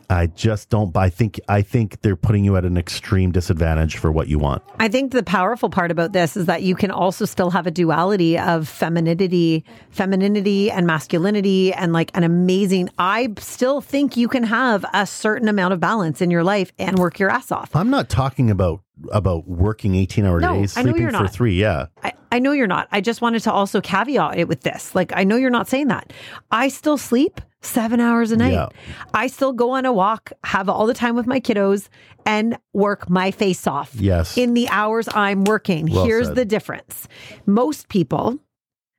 I 0.10 0.28
just 0.28 0.70
don't. 0.70 0.96
I 0.96 1.10
think 1.10 1.40
I 1.50 1.62
think 1.62 2.02
they're 2.02 2.16
putting 2.16 2.44
you 2.46 2.56
at 2.58 2.66
an 2.66 2.78
extreme 2.78 3.32
disadvantage 3.32 3.98
for 3.98 4.12
what 4.12 4.28
you 4.28 4.40
want. 4.40 4.64
I 4.80 4.88
think 4.88 5.12
the 5.12 5.24
powerful 5.24 5.70
part 5.70 5.92
about 5.92 6.14
this 6.14 6.38
is 6.38 6.46
that 6.46 6.64
you 6.64 6.76
can 6.76 6.92
also 6.92 7.26
still 7.26 7.50
have 7.52 7.68
a 7.68 7.72
duality 7.72 8.38
of 8.38 8.68
femininity, 8.68 9.66
femininity 9.90 10.72
and 10.72 10.86
masculinity 10.86 11.74
and 11.74 11.94
like 11.94 12.12
an 12.16 12.24
amazing 12.24 12.90
I 12.98 13.30
still 13.40 13.82
think 13.82 14.18
you 14.18 14.28
can 14.28 14.44
have 14.44 14.86
a 14.94 15.06
certain 15.06 15.48
amount 15.48 15.74
of 15.74 15.80
balance 15.80 16.22
in 16.22 16.32
your 16.32 16.44
life 16.44 16.72
and 16.78 16.98
work 16.98 17.20
your 17.20 17.30
ass 17.30 17.52
off. 17.52 17.76
I'm 17.76 17.90
not 17.90 18.10
talking 18.10 18.50
about 18.50 18.82
about 19.12 19.48
working 19.48 19.96
18 19.96 20.26
hour 20.26 20.40
No, 20.40 20.54
days, 20.54 20.74
sleeping 20.74 21.12
for 21.12 21.28
three. 21.28 21.60
Yeah. 21.60 21.88
I, 22.04 22.14
I 22.34 22.40
know 22.40 22.52
you're 22.52 22.66
not. 22.66 22.88
I 22.92 23.00
just 23.00 23.22
wanted 23.22 23.44
to 23.44 23.52
also 23.52 23.80
caveat 23.80 24.40
it 24.40 24.48
with 24.48 24.62
this. 24.62 24.96
Like, 24.96 25.14
I 25.16 25.24
know 25.24 25.36
you're 25.36 25.52
not 25.52 25.68
saying 25.68 25.90
that. 25.90 26.12
I 26.50 26.68
still 26.70 26.98
sleep 26.98 27.40
seven 27.62 28.00
hours 28.00 28.32
a 28.32 28.38
night. 28.38 28.54
Yeah. 28.54 28.70
I 29.14 29.28
still 29.28 29.54
go 29.54 29.70
on 29.70 29.86
a 29.86 29.94
walk, 29.94 30.32
have 30.44 30.68
all 30.68 30.88
the 30.88 30.96
time 30.96 31.16
with 31.16 31.28
my 31.28 31.40
kiddos, 31.40 31.90
and 32.26 32.58
work 32.74 33.08
my 33.08 33.30
face 33.30 33.68
off. 33.68 33.94
Yes. 33.94 34.36
In 34.36 34.56
the 34.56 34.68
hours 34.70 35.08
I'm 35.14 35.44
working. 35.44 35.86
Well 35.92 36.06
Here's 36.06 36.26
said. 36.26 36.36
the 36.36 36.46
difference. 36.46 37.08
Most 37.46 37.88
people, 37.90 38.40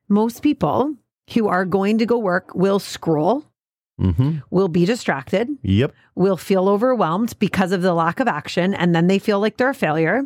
most 0.07 0.41
people 0.41 0.95
who 1.33 1.49
are 1.49 1.65
going 1.65 1.97
to 1.97 2.05
go 2.05 2.17
work 2.17 2.55
will 2.55 2.79
scroll, 2.79 3.43
Mm-hmm. 3.99 4.39
will 4.49 4.67
be 4.67 4.85
distracted, 4.85 5.47
Yep. 5.63 5.93
will 6.15 6.35
feel 6.35 6.67
overwhelmed 6.67 7.39
because 7.39 7.71
of 7.71 7.81
the 7.81 7.93
lack 7.93 8.19
of 8.19 8.27
action 8.27 8.73
and 8.73 8.93
then 8.93 9.07
they 9.07 9.19
feel 9.19 9.39
like 9.39 9.55
they're 9.55 9.69
a 9.69 9.73
failure 9.73 10.23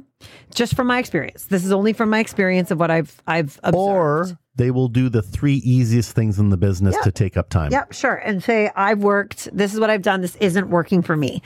just 0.55 0.75
from 0.75 0.87
my 0.87 0.97
experience. 0.97 1.45
This 1.45 1.63
is 1.63 1.71
only 1.71 1.93
from 1.93 2.09
my 2.09 2.17
experience 2.19 2.71
of 2.71 2.79
what 2.79 2.89
i've 2.89 3.21
i've 3.27 3.59
observed. 3.63 3.75
Or 3.77 4.39
they 4.55 4.71
will 4.71 4.87
do 4.87 5.07
the 5.07 5.21
three 5.21 5.57
easiest 5.57 6.13
things 6.15 6.39
in 6.39 6.49
the 6.49 6.57
business 6.57 6.95
Yeah. 6.97 7.03
to 7.03 7.11
take 7.11 7.37
up 7.37 7.49
time. 7.49 7.71
yep 7.71 7.93
sure. 7.93 8.15
And 8.15 8.41
say 8.43 8.71
i've 8.75 9.03
worked. 9.03 9.47
This 9.55 9.71
is 9.75 9.79
what 9.79 9.91
i've 9.91 10.01
done. 10.01 10.21
This 10.21 10.35
isn't 10.37 10.69
working 10.71 11.03
for 11.03 11.15
me. 11.15 11.43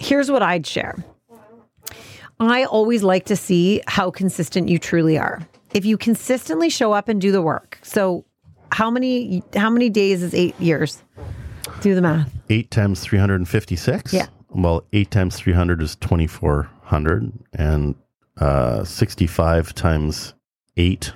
Here's 0.00 0.32
what 0.32 0.42
i'd 0.42 0.66
share. 0.66 0.96
I 2.40 2.64
always 2.64 3.04
like 3.04 3.26
to 3.26 3.36
see 3.36 3.82
how 3.86 4.10
consistent 4.10 4.68
you 4.68 4.78
truly 4.80 5.16
are. 5.16 5.46
If 5.74 5.84
you 5.84 5.96
consistently 5.96 6.70
show 6.70 6.92
up 6.92 7.08
and 7.08 7.20
do 7.20 7.30
the 7.30 7.40
work 7.42 7.78
so 7.82 8.24
how 8.72 8.90
many 8.90 9.42
how 9.54 9.70
many 9.70 9.90
days 9.90 10.22
is 10.24 10.34
eight 10.34 10.58
years 10.60 11.02
do 11.82 11.94
the 11.94 12.02
math 12.02 12.32
Eight 12.48 12.70
times 12.70 13.00
356. 13.00 14.12
Yeah. 14.12 14.26
Well, 14.50 14.84
eight 14.92 15.10
times 15.10 15.36
300 15.36 15.82
is 15.82 15.96
2,400. 15.96 17.32
And 17.54 17.94
uh, 18.38 18.84
65 18.84 19.74
times 19.74 20.34
eight 20.76 21.12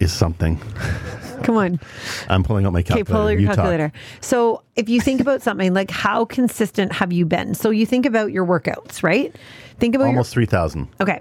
is 0.00 0.12
something. 0.12 0.58
Come 1.44 1.56
on. 1.56 1.80
I'm 2.28 2.42
pulling 2.44 2.66
out 2.66 2.72
my 2.72 2.82
calculator. 2.82 3.02
Okay, 3.02 3.12
pull 3.12 3.22
out 3.26 3.30
your 3.30 3.40
You 3.40 3.46
talk. 3.48 3.56
calculator. 3.56 3.92
So 4.20 4.62
if 4.76 4.88
you 4.88 5.00
think 5.00 5.20
about 5.20 5.42
something 5.42 5.74
like 5.74 5.90
how 5.90 6.24
consistent 6.24 6.92
have 6.92 7.12
you 7.12 7.26
been? 7.26 7.54
So 7.54 7.70
you 7.70 7.84
think 7.84 8.06
about 8.06 8.30
your 8.32 8.46
workouts, 8.46 9.02
right? 9.02 9.34
Think 9.78 9.94
about 9.94 10.06
Almost 10.08 10.32
3,000. 10.32 10.88
okay. 11.00 11.20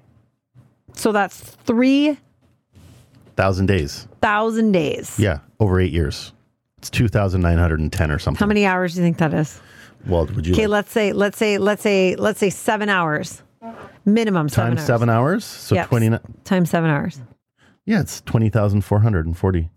So 0.94 1.12
that's 1.12 1.40
3,000 1.40 3.66
days. 3.66 4.08
thousand 4.22 4.72
days. 4.74 5.18
Yeah, 5.20 5.40
over 5.60 5.80
eight 5.80 5.92
years. 5.92 6.34
It's 6.82 6.90
2,910 6.90 8.10
or 8.12 8.18
something. 8.18 8.40
How 8.40 8.48
many 8.48 8.66
hours 8.66 8.96
do 8.96 9.02
you 9.02 9.06
think 9.06 9.18
that 9.20 9.36
is? 9.36 9.62
Well, 10.08 10.26
would 10.26 10.48
you 10.48 10.54
Okay, 10.54 10.66
like 10.66 10.72
let's 10.72 10.92
say 10.92 11.14
let's 11.14 11.38
say 11.38 11.60
let's 11.60 11.84
say 11.84 12.16
let's 12.16 12.40
say 12.40 12.50
seven 12.50 12.90
hours. 12.90 13.44
Minimum 14.04 14.50
seven 14.50 14.72
times 14.72 14.80
hours. 14.80 14.88
seven 14.88 15.10
hours? 15.10 15.46
So 15.46 15.76
Yep. 15.76 15.88
20. 15.90 16.18
Times 16.44 16.72
seven 16.72 16.90
hours. 16.90 17.22
Yeah, 17.86 18.00
it's 18.02 18.22
20,440. 18.22 19.70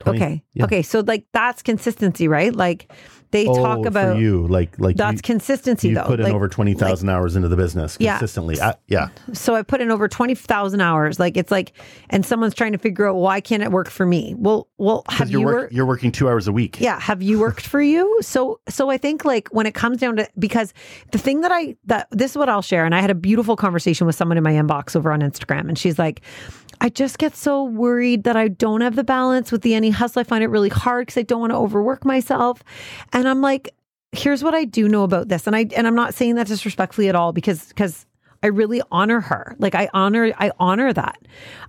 20 0.00 0.18
Okay. 0.18 0.44
yeah. 0.52 0.64
Okay. 0.64 0.82
So 0.82 1.00
like 1.00 1.24
that's 1.32 1.62
consistency, 1.62 2.28
right? 2.28 2.54
Like 2.54 2.92
they 3.30 3.46
Oh, 3.46 3.54
talk 3.62 3.84
about 3.86 4.14
for 4.16 4.20
you, 4.20 4.46
like 4.46 4.78
like 4.78 4.96
that's 4.96 5.16
you, 5.16 5.22
consistency 5.22 5.88
you 5.90 5.94
though. 5.96 6.04
put 6.04 6.20
in 6.20 6.24
Like, 6.24 6.34
over 6.34 6.48
20,000 6.48 7.08
hours 7.08 7.36
into 7.36 7.48
the 7.48 7.56
business 7.56 7.96
Yeah. 8.00 8.18
consistently. 8.18 8.60
I- 8.60 8.74
yeah. 8.86 9.08
so 9.32 9.54
I 9.54 9.62
put 9.62 9.80
in 9.80 9.90
over 9.90 10.08
20,000 10.08 10.80
hours. 10.80 11.18
Like 11.20 11.36
it's 11.36 11.50
like, 11.50 11.72
and 12.10 12.24
someone's 12.24 12.54
trying 12.54 12.72
to 12.72 12.78
figure 12.78 13.06
out 13.08 13.16
why 13.16 13.40
can't 13.40 13.62
it 13.62 13.70
work 13.70 13.90
for 13.90 14.06
me? 14.06 14.34
Well, 14.38 14.68
well, 14.78 15.04
have 15.08 15.18
Because 15.18 15.30
you 15.32 15.40
you're, 15.40 15.46
work, 15.46 15.54
worked? 15.62 15.72
you're 15.72 15.86
working 15.86 16.12
two 16.12 16.28
hours 16.28 16.48
a 16.48 16.52
week. 16.52 16.80
Yeah. 16.80 16.98
Have 17.00 17.22
you 17.22 17.38
worked 17.38 17.66
for 17.66 17.82
you? 17.82 18.18
So, 18.22 18.60
so 18.68 18.88
I 18.90 18.96
think 18.96 19.24
like 19.24 19.48
when 19.48 19.66
it 19.66 19.74
comes 19.74 19.98
down 19.98 20.16
to, 20.16 20.28
because 20.38 20.72
the 21.12 21.18
thing 21.18 21.42
that 21.42 21.52
I, 21.52 21.76
that 21.86 22.08
this 22.10 22.30
is 22.32 22.36
what 22.38 22.48
I'll 22.48 22.62
share. 22.62 22.84
And 22.84 22.94
I 22.94 23.00
had 23.00 23.10
a 23.10 23.14
beautiful 23.14 23.56
conversation 23.56 24.06
with 24.06 24.16
someone 24.16 24.38
in 24.38 24.44
my 24.44 24.52
inbox 24.52 24.94
over 24.96 25.12
on 25.12 25.20
Instagram. 25.20 25.68
And 25.68 25.78
she's 25.78 25.98
like, 25.98 26.22
I 26.80 26.90
just 26.90 27.18
get 27.18 27.34
so 27.34 27.64
worried 27.64 28.22
that 28.22 28.36
I 28.36 28.46
don't 28.46 28.82
have 28.82 28.94
the 28.94 29.02
balance 29.02 29.50
with 29.50 29.62
the 29.62 29.74
any 29.74 29.90
hustle. 29.90 30.20
I 30.20 30.22
find 30.22 30.44
it 30.44 30.46
really 30.46 30.68
hard 30.68 31.06
because 31.06 31.18
I 31.18 31.22
don't 31.22 31.40
want 31.40 31.50
to 31.50 31.56
overwork 31.56 32.04
myself. 32.04 32.62
And 33.12 33.17
I'm 33.26 33.40
like, 33.40 33.74
here's 34.12 34.44
what 34.44 34.54
I 34.54 34.64
do 34.64 34.88
know 34.88 35.02
about 35.02 35.28
this. 35.28 35.46
And 35.46 35.56
I, 35.56 35.66
and 35.76 35.86
I'm 35.86 35.94
not 35.94 36.14
saying 36.14 36.34
that 36.34 36.46
disrespectfully 36.46 37.08
at 37.08 37.14
all 37.14 37.32
because, 37.32 37.68
because 37.68 38.06
I 38.42 38.48
really 38.48 38.82
honor 38.90 39.20
her. 39.20 39.56
Like 39.58 39.74
I 39.74 39.88
honor, 39.94 40.32
I 40.38 40.52
honor 40.60 40.92
that. 40.92 41.18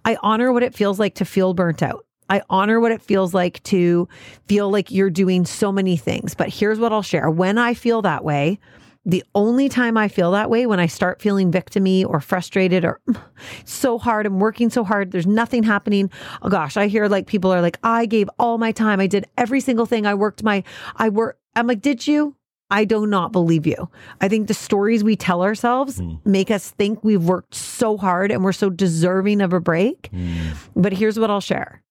I 0.05 0.17
honor 0.21 0.51
what 0.51 0.63
it 0.63 0.75
feels 0.75 0.99
like 0.99 1.15
to 1.15 1.25
feel 1.25 1.53
burnt 1.53 1.81
out. 1.81 2.05
I 2.29 2.41
honor 2.49 2.79
what 2.79 2.91
it 2.91 3.01
feels 3.01 3.33
like 3.33 3.63
to 3.63 4.07
feel 4.47 4.69
like 4.69 4.91
you're 4.91 5.09
doing 5.09 5.45
so 5.45 5.71
many 5.71 5.97
things. 5.97 6.35
But 6.35 6.49
here's 6.49 6.77
what 6.77 6.93
I'll 6.93 7.01
share. 7.01 7.29
When 7.29 7.57
I 7.57 7.73
feel 7.73 8.03
that 8.03 8.23
way, 8.23 8.59
the 9.05 9.23
only 9.33 9.69
time 9.69 9.97
I 9.97 10.07
feel 10.07 10.31
that 10.31 10.49
way 10.49 10.67
when 10.67 10.79
I 10.79 10.85
start 10.85 11.21
feeling 11.21 11.51
victimy 11.51 12.05
or 12.05 12.19
frustrated 12.19 12.85
or 12.85 12.99
so 13.65 13.97
hard, 13.97 14.27
I'm 14.27 14.39
working 14.39 14.69
so 14.69 14.83
hard, 14.83 15.11
there's 15.11 15.25
nothing 15.25 15.63
happening. 15.63 16.11
Oh 16.43 16.49
gosh, 16.49 16.77
I 16.77 16.87
hear 16.87 17.07
like 17.07 17.25
people 17.25 17.51
are 17.51 17.61
like, 17.61 17.79
I 17.81 18.05
gave 18.05 18.29
all 18.37 18.59
my 18.59 18.71
time. 18.71 18.99
I 18.99 19.07
did 19.07 19.25
every 19.37 19.61
single 19.61 19.87
thing. 19.87 20.05
I 20.05 20.13
worked 20.13 20.43
my 20.43 20.63
I 20.97 21.09
work 21.09 21.38
I'm 21.55 21.67
like, 21.67 21.81
did 21.81 22.07
you? 22.07 22.35
I 22.71 22.85
do 22.85 23.07
not 23.07 23.31
believe 23.31 23.65
you. 23.65 23.89
I 24.21 24.27
think 24.27 24.47
the 24.47 24.53
stories 24.53 25.03
we 25.03 25.15
tell 25.15 25.41
ourselves 25.41 25.97
hmm. 25.97 26.15
make 26.23 26.51
us 26.51 26.69
think 26.71 27.03
we've 27.03 27.23
worked 27.23 27.55
so 27.55 27.97
hard 27.97 28.31
and 28.31 28.43
we're 28.43 28.51
so 28.51 28.69
deserving 28.69 29.41
of 29.41 29.53
a 29.53 29.59
break. 29.59 30.09
Hmm. 30.11 30.51
But 30.75 30.93
here's 30.93 31.19
what 31.19 31.31
I'll 31.31 31.41
share 31.41 31.81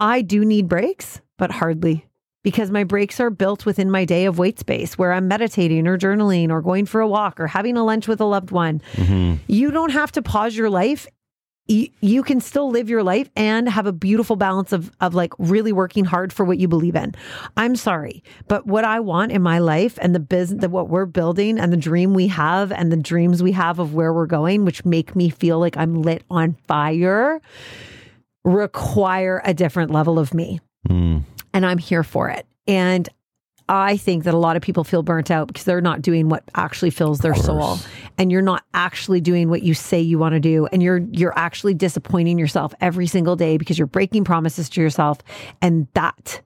I 0.00 0.22
do 0.22 0.44
need 0.44 0.68
breaks, 0.68 1.20
but 1.36 1.50
hardly 1.50 2.08
because 2.44 2.70
my 2.70 2.84
breaks 2.84 3.20
are 3.20 3.30
built 3.30 3.66
within 3.66 3.90
my 3.90 4.04
day 4.04 4.24
of 4.24 4.38
weight 4.38 4.58
space 4.58 4.96
where 4.96 5.12
I'm 5.12 5.28
meditating 5.28 5.86
or 5.86 5.98
journaling 5.98 6.50
or 6.50 6.62
going 6.62 6.86
for 6.86 7.00
a 7.00 7.08
walk 7.08 7.40
or 7.40 7.46
having 7.46 7.76
a 7.76 7.84
lunch 7.84 8.08
with 8.08 8.20
a 8.20 8.24
loved 8.24 8.50
one. 8.50 8.80
Mm-hmm. 8.94 9.34
You 9.48 9.70
don't 9.70 9.90
have 9.90 10.12
to 10.12 10.22
pause 10.22 10.56
your 10.56 10.70
life. 10.70 11.06
You, 11.70 11.88
you 12.00 12.22
can 12.22 12.40
still 12.40 12.70
live 12.70 12.88
your 12.88 13.02
life 13.02 13.28
and 13.36 13.68
have 13.68 13.86
a 13.86 13.92
beautiful 13.92 14.36
balance 14.36 14.72
of, 14.72 14.90
of 15.02 15.14
like 15.14 15.34
really 15.38 15.70
working 15.70 16.06
hard 16.06 16.32
for 16.32 16.46
what 16.46 16.58
you 16.58 16.66
believe 16.66 16.96
in. 16.96 17.14
I'm 17.58 17.76
sorry, 17.76 18.24
but 18.48 18.66
what 18.66 18.84
I 18.84 19.00
want 19.00 19.32
in 19.32 19.42
my 19.42 19.58
life 19.58 19.98
and 20.00 20.14
the 20.14 20.20
business, 20.20 20.62
that 20.62 20.70
what 20.70 20.88
we're 20.88 21.04
building 21.04 21.58
and 21.58 21.70
the 21.70 21.76
dream 21.76 22.14
we 22.14 22.26
have 22.28 22.72
and 22.72 22.90
the 22.90 22.96
dreams 22.96 23.42
we 23.42 23.52
have 23.52 23.78
of 23.78 23.92
where 23.92 24.14
we're 24.14 24.26
going, 24.26 24.64
which 24.64 24.84
make 24.86 25.14
me 25.14 25.28
feel 25.28 25.58
like 25.58 25.76
I'm 25.76 26.00
lit 26.00 26.24
on 26.30 26.56
fire, 26.66 27.40
require 28.44 29.42
a 29.44 29.52
different 29.52 29.90
level 29.90 30.18
of 30.18 30.32
me 30.34 30.60
Mm. 30.88 31.24
and 31.52 31.66
I'm 31.66 31.78
here 31.78 32.04
for 32.04 32.30
it. 32.30 32.46
And 32.66 33.08
I 33.68 33.96
think 33.96 34.24
that 34.24 34.34
a 34.34 34.38
lot 34.38 34.56
of 34.56 34.62
people 34.62 34.84
feel 34.84 35.02
burnt 35.02 35.30
out 35.30 35.48
because 35.48 35.64
they're 35.64 35.80
not 35.80 36.02
doing 36.02 36.28
what 36.28 36.44
actually 36.54 36.90
fills 36.90 37.20
their 37.20 37.34
soul. 37.34 37.78
And 38.16 38.32
you're 38.32 38.42
not 38.42 38.64
actually 38.74 39.20
doing 39.20 39.50
what 39.50 39.62
you 39.62 39.74
say 39.74 40.00
you 40.00 40.18
want 40.18 40.32
to 40.34 40.40
do. 40.40 40.66
And 40.66 40.82
you're 40.82 40.98
you're 41.12 41.38
actually 41.38 41.74
disappointing 41.74 42.38
yourself 42.38 42.74
every 42.80 43.06
single 43.06 43.36
day 43.36 43.56
because 43.56 43.78
you're 43.78 43.86
breaking 43.86 44.24
promises 44.24 44.68
to 44.70 44.80
yourself. 44.80 45.18
And 45.60 45.86
that 45.94 46.42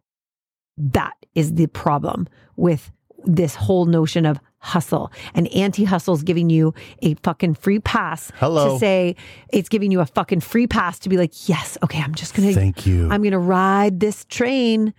that 0.76 1.14
is 1.34 1.54
the 1.54 1.66
problem 1.68 2.28
with 2.56 2.90
this 3.24 3.54
whole 3.54 3.86
notion 3.86 4.26
of 4.26 4.38
hustle. 4.58 5.10
And 5.34 5.48
anti-hustle 5.48 6.14
is 6.14 6.22
giving 6.22 6.48
you 6.48 6.72
a 7.00 7.14
fucking 7.14 7.54
free 7.54 7.80
pass 7.80 8.30
Hello. 8.36 8.74
to 8.74 8.78
say 8.78 9.16
it's 9.52 9.68
giving 9.68 9.90
you 9.90 10.00
a 10.00 10.06
fucking 10.06 10.40
free 10.40 10.66
pass 10.66 10.98
to 11.00 11.08
be 11.08 11.16
like, 11.16 11.48
yes, 11.48 11.76
okay, 11.82 12.00
I'm 12.00 12.14
just 12.14 12.34
gonna 12.34 12.52
Thank 12.52 12.86
you. 12.86 13.08
I'm 13.10 13.22
gonna 13.22 13.38
ride 13.38 14.00
this 14.00 14.24
train 14.26 14.94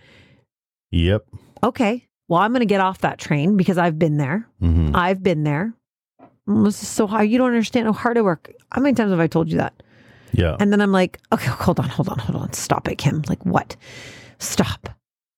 yep. 0.91 1.25
okay, 1.63 2.07
well, 2.33 2.41
I'm 2.41 2.51
going 2.51 2.59
to 2.61 2.65
get 2.65 2.81
off 2.81 2.99
that 2.99 3.17
train 3.19 3.55
because 3.57 3.77
I've 3.77 3.97
been 3.99 4.17
there. 4.17 4.47
hmm 4.59 4.91
I've 4.95 5.21
been 5.21 5.43
there. 5.43 5.73
Mm, 6.47 6.65
This 6.65 6.81
is 6.81 6.89
so 6.89 7.05
hard. 7.07 7.29
You 7.29 7.37
don't 7.37 7.47
understand 7.47 7.85
how 7.85 7.93
hard 7.93 8.17
I 8.17 8.21
work. 8.21 8.51
How 8.71 8.81
many 8.81 8.95
times 8.95 9.11
have 9.11 9.19
I 9.19 9.27
told 9.27 9.49
you 9.51 9.57
that? 9.57 9.73
Yeah. 10.33 10.57
And 10.59 10.71
then 10.73 10.81
I'm 10.81 10.91
like, 10.91 11.19
okay, 11.31 11.47
hold 11.49 11.79
on, 11.79 11.87
hold 11.89 12.09
on, 12.09 12.17
hold 12.17 12.41
on. 12.41 12.51
Stop 12.53 12.87
it, 12.89 12.97
Kim. 12.97 13.21
Like, 13.29 13.45
what? 13.45 13.75
Stop. 14.39 14.89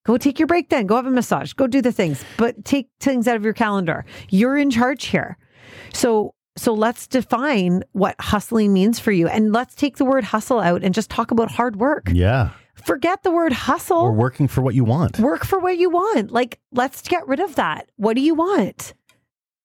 Go 0.06 0.18
take 0.18 0.40
your 0.40 0.48
break 0.48 0.70
then. 0.70 0.86
Go 0.88 0.96
have 0.96 1.06
a 1.06 1.12
massage. 1.12 1.52
Go 1.54 1.68
do 1.68 1.82
the 1.82 1.92
things, 1.92 2.24
but 2.38 2.64
take 2.64 2.88
things 3.00 3.28
out 3.28 3.36
of 3.36 3.44
your 3.44 3.54
calendar. 3.54 4.06
You're 4.30 4.58
in 4.58 4.70
charge 4.72 5.06
here. 5.08 5.38
So, 5.94 6.34
so 6.58 6.74
let's 6.74 7.08
define 7.08 7.84
what 7.92 8.16
hustling 8.20 8.72
means 8.72 9.00
for 9.00 9.12
you. 9.12 9.28
And 9.28 9.52
let's 9.52 9.76
take 9.76 9.98
the 9.98 10.06
word 10.06 10.24
hustle 10.24 10.60
out 10.60 10.84
and 10.84 10.94
just 10.96 11.10
talk 11.10 11.32
about 11.32 11.52
hard 11.52 11.76
work. 11.78 12.10
yeah. 12.14 12.52
Forget 12.86 13.24
the 13.24 13.32
word 13.32 13.52
hustle 13.52 13.98
Or 13.98 14.12
working 14.12 14.48
for 14.48 14.62
what 14.62 14.76
you 14.76 14.84
want. 14.84 15.18
work 15.20 15.44
for 15.44 15.58
what 15.60 15.76
you 15.78 15.90
want. 15.90 16.30
Like, 16.32 16.60
let's 16.72 17.02
get 17.02 17.28
rid 17.28 17.40
of 17.40 17.56
that. 17.56 17.90
What 17.96 18.16
do 18.16 18.22
you 18.22 18.36
want? 18.36 18.94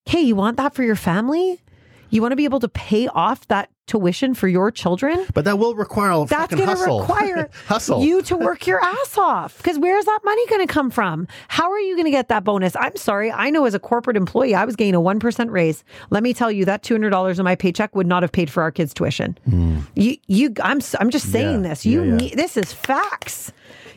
Hey, 0.06 0.22
you 0.22 0.34
want 0.34 0.56
that 0.56 0.74
for 0.74 0.82
your 0.82 0.96
family? 0.96 1.60
You 2.08 2.22
want 2.22 2.32
to 2.32 2.36
be 2.36 2.44
able 2.46 2.60
to 2.60 2.68
pay 2.68 3.08
off 3.08 3.46
that 3.48 3.68
tuition 3.90 4.34
for 4.34 4.48
your 4.48 4.70
children? 4.70 5.26
But 5.34 5.44
that 5.44 5.58
will 5.58 5.74
require 5.74 6.10
a 6.12 6.24
That's 6.24 6.52
fucking 6.52 6.58
going 6.58 6.68
to 6.70 6.76
hustle. 6.76 7.00
require 7.00 7.50
hustle. 7.66 8.02
you 8.02 8.22
to 8.22 8.36
work 8.36 8.66
your 8.66 8.82
ass 8.84 9.18
off. 9.18 9.56
Because 9.58 9.78
where's 9.78 10.04
that 10.04 10.20
money 10.24 10.46
going 10.46 10.66
to 10.66 10.72
come 10.72 10.90
from? 10.90 11.26
How 11.48 11.70
are 11.70 11.78
you 11.80 11.94
going 11.96 12.04
to 12.06 12.10
get 12.10 12.28
that 12.28 12.44
bonus? 12.44 12.76
I'm 12.76 12.96
sorry. 12.96 13.30
I 13.32 13.50
know 13.50 13.64
as 13.66 13.74
a 13.74 13.78
corporate 13.78 14.16
employee, 14.16 14.54
I 14.54 14.64
was 14.64 14.76
getting 14.76 14.94
a 14.94 15.00
1% 15.00 15.50
raise. 15.50 15.84
Let 16.10 16.22
me 16.22 16.32
tell 16.32 16.50
you, 16.50 16.64
that 16.64 16.82
$200 16.82 17.38
in 17.38 17.44
my 17.44 17.54
paycheck 17.56 17.94
would 17.96 18.06
not 18.06 18.22
have 18.22 18.32
paid 18.32 18.48
for 18.50 18.62
our 18.62 18.70
kids' 18.70 18.94
tuition. 18.94 19.36
Hmm. 19.44 19.80
You, 19.96 20.16
you, 20.28 20.52
I'm, 20.62 20.80
I'm 21.00 21.10
just 21.10 21.30
saying. 21.32 21.62
Yeah. 21.64 21.68
this. 21.70 21.84
You 21.84 22.02
Yeah, 22.04 22.10
yeah. 22.10 22.16
need, 22.16 22.34
this 22.34 22.56
is 22.56 22.72
facts. 22.72 23.52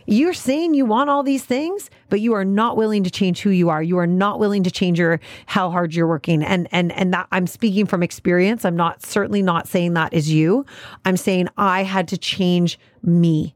You're 0.06 0.34
saying 0.34 0.74
you 0.74 0.86
want 0.86 1.10
all 1.10 1.24
these 1.24 1.44
things, 1.44 1.90
but 2.10 2.20
you 2.20 2.34
are 2.34 2.46
not 2.46 2.78
willing 2.78 3.04
to 3.04 3.12
change 3.12 3.42
who 3.42 3.50
you 3.50 3.70
are. 3.70 3.82
You 3.82 3.98
are 3.98 4.08
not 4.08 4.40
willing 4.40 4.64
to 4.64 4.72
change 4.72 5.00
your 5.00 5.20
how 5.46 5.70
hard 5.70 5.94
you're 5.94 6.08
working. 6.08 6.44
And 6.44 6.68
and 6.72 6.92
and 6.92 7.14
that 7.14 7.28
I'm 7.32 7.48
speaking 7.48 7.86
from 7.86 8.04
experience. 8.04 8.66
I'm 8.66 8.76
not 8.76 9.06
certainly 9.06 9.42
not 9.42 9.68
saying 9.68 9.94
that 9.94 10.14
is 10.14 10.32
you. 10.32 10.66
I'm 11.06 11.18
saying 11.18 11.48
I 11.58 11.84
had 11.84 12.08
to 12.10 12.18
change 12.18 12.80
me. 13.02 13.56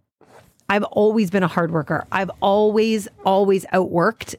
I've 0.69 0.83
always 0.83 1.29
been 1.29 1.43
a 1.43 1.47
hard 1.47 1.71
worker. 1.71 2.05
I've 2.11 2.31
always, 2.41 3.07
always 3.25 3.65
outworked. 3.67 4.35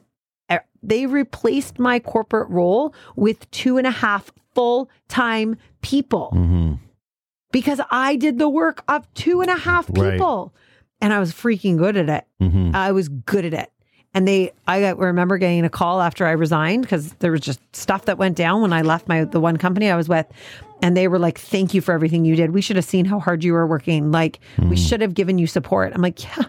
They 0.81 1.07
replaced 1.07 1.77
my 1.77 1.99
corporate 1.99 2.49
role 2.49 2.93
with 3.15 3.49
two 3.51 3.77
and 3.77 3.85
a 3.85 3.91
half 3.91 4.31
full 4.55 4.89
time 5.09 5.57
people 5.81 6.29
hmm 6.29 6.73
because 7.51 7.81
I 7.89 8.15
did 8.15 8.37
the 8.37 8.47
work 8.47 8.83
of 8.87 9.11
two 9.15 9.41
and 9.41 9.49
a 9.49 9.57
half 9.57 9.89
Right. 9.89 10.51
And 11.01 11.13
I 11.13 11.19
was 11.19 11.31
freaking 11.33 11.77
good 11.77 11.97
at 11.97 12.09
it. 12.09 12.25
hmm 12.43 12.71
I 12.73 12.91
was 12.91 13.09
good 13.09 13.45
at 13.45 13.53
it. 13.53 13.71
And 14.13 14.27
they, 14.27 14.51
I 14.67 14.81
got- 14.81 14.97
remember 14.97 15.37
getting 15.37 15.63
a 15.65 15.69
call 15.69 16.01
after 16.01 16.25
I 16.25 16.31
resigned 16.31 16.81
because 16.81 17.13
there 17.19 17.31
was 17.31 17.41
just 17.41 17.59
stuff 17.75 18.05
that 18.05 18.17
went 18.17 18.35
down 18.35 18.61
when 18.61 18.73
I 18.73 18.81
left 18.81 19.07
my 19.07 19.23
the 19.23 19.39
one 19.39 19.57
company 19.57 19.89
I 19.91 19.95
was 19.95 20.09
with, 20.09 20.25
and 20.81 20.97
they 20.97 21.07
were 21.07 21.19
like, 21.19 21.37
"Thank 21.37 21.75
you 21.75 21.81
for 21.81 21.91
everything 21.93 22.25
you 22.25 22.35
did. 22.35 22.49
We 22.51 22.61
should 22.61 22.75
have 22.75 22.85
seen 22.85 23.05
how 23.05 23.19
hard 23.19 23.43
you 23.43 23.53
were 23.53 23.67
working. 23.67 24.11
Like 24.11 24.39
we 24.57 24.75
should 24.77 25.01
have 25.01 25.13
given 25.13 25.37
you 25.37 25.45
support." 25.45 25.93
I'm 25.93 26.01
like, 26.01 26.23
"Yeah," 26.23 26.45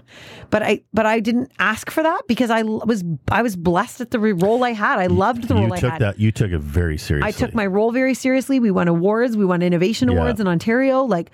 but 0.48 0.62
I, 0.62 0.80
but 0.94 1.04
I 1.04 1.20
didn't 1.20 1.52
ask 1.58 1.90
for 1.90 2.02
that 2.02 2.22
because 2.26 2.48
I 2.48 2.62
was, 2.62 3.04
I 3.30 3.42
was 3.42 3.56
blessed 3.56 4.00
at 4.00 4.10
the 4.10 4.18
role 4.20 4.64
I 4.64 4.72
had. 4.72 4.98
I 4.98 5.08
loved 5.08 5.46
the 5.46 5.54
You 5.54 5.60
role 5.60 5.72
I 5.74 5.80
took 5.80 5.92
had. 5.92 6.00
that. 6.00 6.18
You 6.18 6.32
took 6.32 6.52
it 6.52 6.60
very 6.62 6.96
seriously. 6.96 7.28
I 7.28 7.32
took 7.32 7.54
my 7.54 7.66
role 7.66 7.92
very 7.92 8.14
seriously. 8.14 8.58
We 8.58 8.70
won 8.70 8.88
awards. 8.88 9.36
We 9.36 9.44
won 9.44 9.60
innovation 9.60 10.10
Yeah. 10.10 10.16
awards 10.16 10.40
in 10.40 10.48
Ontario. 10.48 11.02
Like 11.04 11.30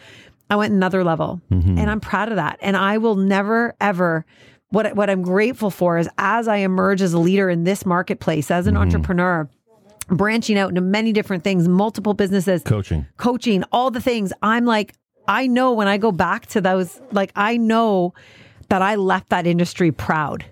I 0.50 0.56
went 0.56 0.72
another 0.72 1.02
level 1.04 1.40
Mm-hmm. 1.50 1.78
and 1.78 1.90
I'm 1.90 2.00
proud 2.00 2.28
of 2.30 2.36
that. 2.36 2.58
And 2.62 2.76
I 2.76 2.98
will 2.98 3.16
never 3.16 3.74
ever 3.80 4.24
what 4.70 4.94
what 4.96 5.08
I'm 5.10 5.22
grateful 5.22 5.70
for 5.70 5.98
is 5.98 6.08
as 6.18 6.48
I 6.48 6.56
emerge 6.58 7.00
as 7.02 7.12
a 7.12 7.18
leader 7.18 7.48
in 7.50 7.64
this 7.64 7.84
marketplace 7.86 8.50
as 8.50 8.66
an 8.66 8.74
Mm-hmm. 8.74 8.82
entrepreneur 8.82 9.48
branching 10.08 10.56
out 10.56 10.68
into 10.68 10.80
many 10.80 11.12
different 11.12 11.42
things, 11.42 11.66
multiple 11.68 12.14
businesses, 12.14 12.62
coaching. 12.62 13.06
coaching, 13.16 13.64
all 13.72 13.90
the 13.90 14.00
things. 14.00 14.32
I'm 14.42 14.64
like 14.64 14.94
I 15.28 15.48
know 15.48 15.72
when 15.72 15.88
I 15.88 15.98
go 15.98 16.12
back 16.12 16.46
to 16.46 16.60
those, 16.60 17.00
like, 17.10 17.32
I 17.34 17.56
know 17.56 18.14
that 18.68 18.80
I 18.80 18.94
left 18.94 19.30
that 19.30 19.44
industry 19.44 19.90
proud. 19.90 20.44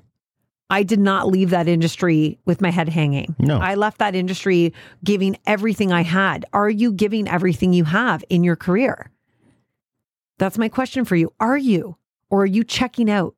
I 0.68 0.82
did 0.82 0.98
not 0.98 1.28
leave 1.28 1.50
that 1.50 1.68
industry 1.68 2.40
with 2.44 2.60
my 2.60 2.70
head 2.72 2.88
hanging. 2.88 3.36
No. 3.38 3.58
I 3.58 3.76
left 3.76 3.98
that 3.98 4.16
industry 4.16 4.72
giving 5.04 5.36
everything 5.46 5.92
I 5.92 6.02
had. 6.02 6.44
Are 6.52 6.68
you 6.68 6.92
giving 6.92 7.28
everything 7.28 7.72
you 7.72 7.84
have 7.84 8.24
in 8.28 8.42
your 8.42 8.56
career? 8.56 9.12
That's 10.38 10.58
my 10.58 10.68
question 10.68 11.04
for 11.04 11.16
you. 11.16 11.32
Are 11.40 11.58
you? 11.58 11.96
Or 12.30 12.42
are 12.42 12.46
you 12.46 12.64
checking 12.64 13.10
out? 13.10 13.34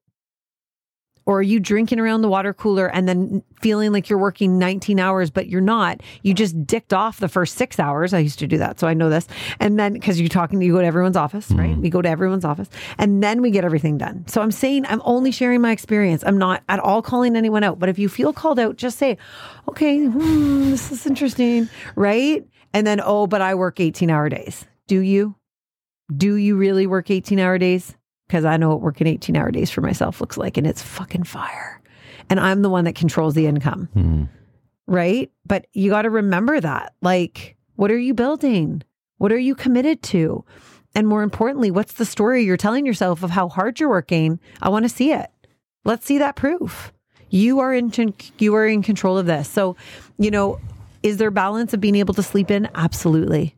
Or 1.26 1.40
are 1.40 1.42
you 1.42 1.59
drinking 1.59 1.98
around 1.98 2.22
the 2.22 2.28
water 2.28 2.54
cooler 2.54 2.87
and 2.87 3.09
then 3.09 3.42
feeling 3.61 3.92
like 3.92 4.09
you're 4.09 4.18
working 4.18 4.59
19 4.61 5.00
hours, 5.00 5.28
but 5.28 5.48
you're 5.48 5.61
not? 5.61 6.00
You 6.22 6.32
just 6.32 6.66
dicked 6.66 6.92
off 6.92 7.18
the 7.18 7.28
first 7.28 7.56
six 7.56 7.80
hours. 7.80 8.14
I 8.14 8.20
used 8.20 8.38
to 8.38 8.46
do 8.46 8.59
that. 8.59 8.78
So 8.78 8.87
I 8.87 8.94
know 8.94 9.11
this. 9.11 9.26
And 9.59 9.76
then 9.76 9.94
because 9.94 10.20
you're 10.20 10.28
talking, 10.28 10.62
you 10.62 10.72
go 10.72 10.80
to 10.80 10.87
everyone's 10.87 11.16
office, 11.16 11.50
right? 11.50 11.76
We 11.76 11.90
go 11.90 12.00
to 12.00 12.09
everyone's 12.09 12.44
office 12.44 12.68
and 12.96 13.24
then 13.24 13.42
we 13.42 13.50
get 13.50 13.64
everything 13.64 13.98
done. 13.98 14.24
So 14.28 14.40
I'm 14.40 14.52
saying 14.52 14.87
I'm 14.87 15.02
only 15.04 15.32
sharing 15.32 15.61
my 15.61 15.72
experience. 15.72 16.22
I'm 16.24 16.38
not 16.38 16.62
at 16.68 16.78
all 16.78 17.02
calling 17.02 17.35
anyone 17.35 17.64
out. 17.64 17.80
But 17.80 17.88
if 17.88 17.98
you 17.98 18.09
feel 18.09 18.32
called 18.32 18.61
out, 18.61 18.76
just 18.76 18.96
say, 18.96 19.18
okay, 19.68 20.06
hmm, 20.06 20.70
this 20.70 20.92
is 20.92 21.06
interesting, 21.06 21.68
right? 21.96 22.46
And 22.72 22.87
then, 22.87 23.00
oh, 23.02 23.26
but 23.26 23.40
I 23.40 23.56
work 23.56 23.80
18 23.80 24.11
hour 24.11 24.28
days. 24.28 24.64
Do 24.87 25.00
you? 25.00 25.35
Do 26.14 26.34
you 26.34 26.56
really 26.56 26.86
work 26.86 27.10
18 27.10 27.38
hour 27.38 27.58
days? 27.58 27.94
Because 28.26 28.44
I 28.44 28.56
know 28.56 28.70
what 28.70 28.80
working 28.80 29.06
18 29.06 29.36
hour 29.36 29.50
days 29.50 29.70
for 29.70 29.80
myself 29.80 30.20
looks 30.20 30.36
like, 30.36 30.56
and 30.56 30.66
it's 30.66 30.82
fucking 30.82 31.24
fire. 31.24 31.80
And 32.28 32.40
I'm 32.40 32.62
the 32.62 32.70
one 32.70 32.84
that 32.84 32.94
controls 32.96 33.34
the 33.34 33.46
income, 33.46 33.88
Mm. 33.96 34.28
right? 34.86 35.30
But 35.46 35.66
you 35.72 35.90
got 35.90 36.02
to 36.02 36.10
remember 36.10 36.60
that. 36.60 36.94
Like, 37.02 37.56
what 37.76 37.90
are 37.90 37.98
you 37.98 38.14
building? 38.14 38.82
What 39.18 39.32
are 39.32 39.38
you 39.38 39.54
committed 39.54 40.02
to? 40.04 40.44
And 40.94 41.06
more 41.06 41.22
importantly, 41.22 41.70
what's 41.70 41.94
the 41.94 42.04
story 42.04 42.42
you're 42.44 42.56
telling 42.56 42.86
yourself 42.86 43.22
of 43.22 43.30
how 43.30 43.48
hard 43.48 43.78
you're 43.78 43.88
working? 43.88 44.40
I 44.62 44.68
want 44.70 44.84
to 44.84 44.88
see 44.88 45.12
it. 45.12 45.30
Let's 45.84 46.06
see 46.06 46.18
that 46.18 46.36
proof. 46.36 46.92
You 47.28 47.58
are 47.60 47.74
in 47.74 47.92
you 48.38 48.54
are 48.54 48.66
in 48.66 48.82
control 48.82 49.18
of 49.18 49.26
this. 49.26 49.48
So, 49.48 49.76
you 50.18 50.30
know, 50.30 50.58
is 51.02 51.16
there 51.18 51.30
balance 51.30 51.74
of 51.74 51.80
being 51.80 51.96
able 51.96 52.14
to 52.14 52.22
sleep 52.22 52.50
in? 52.50 52.68
Absolutely. 52.74 53.55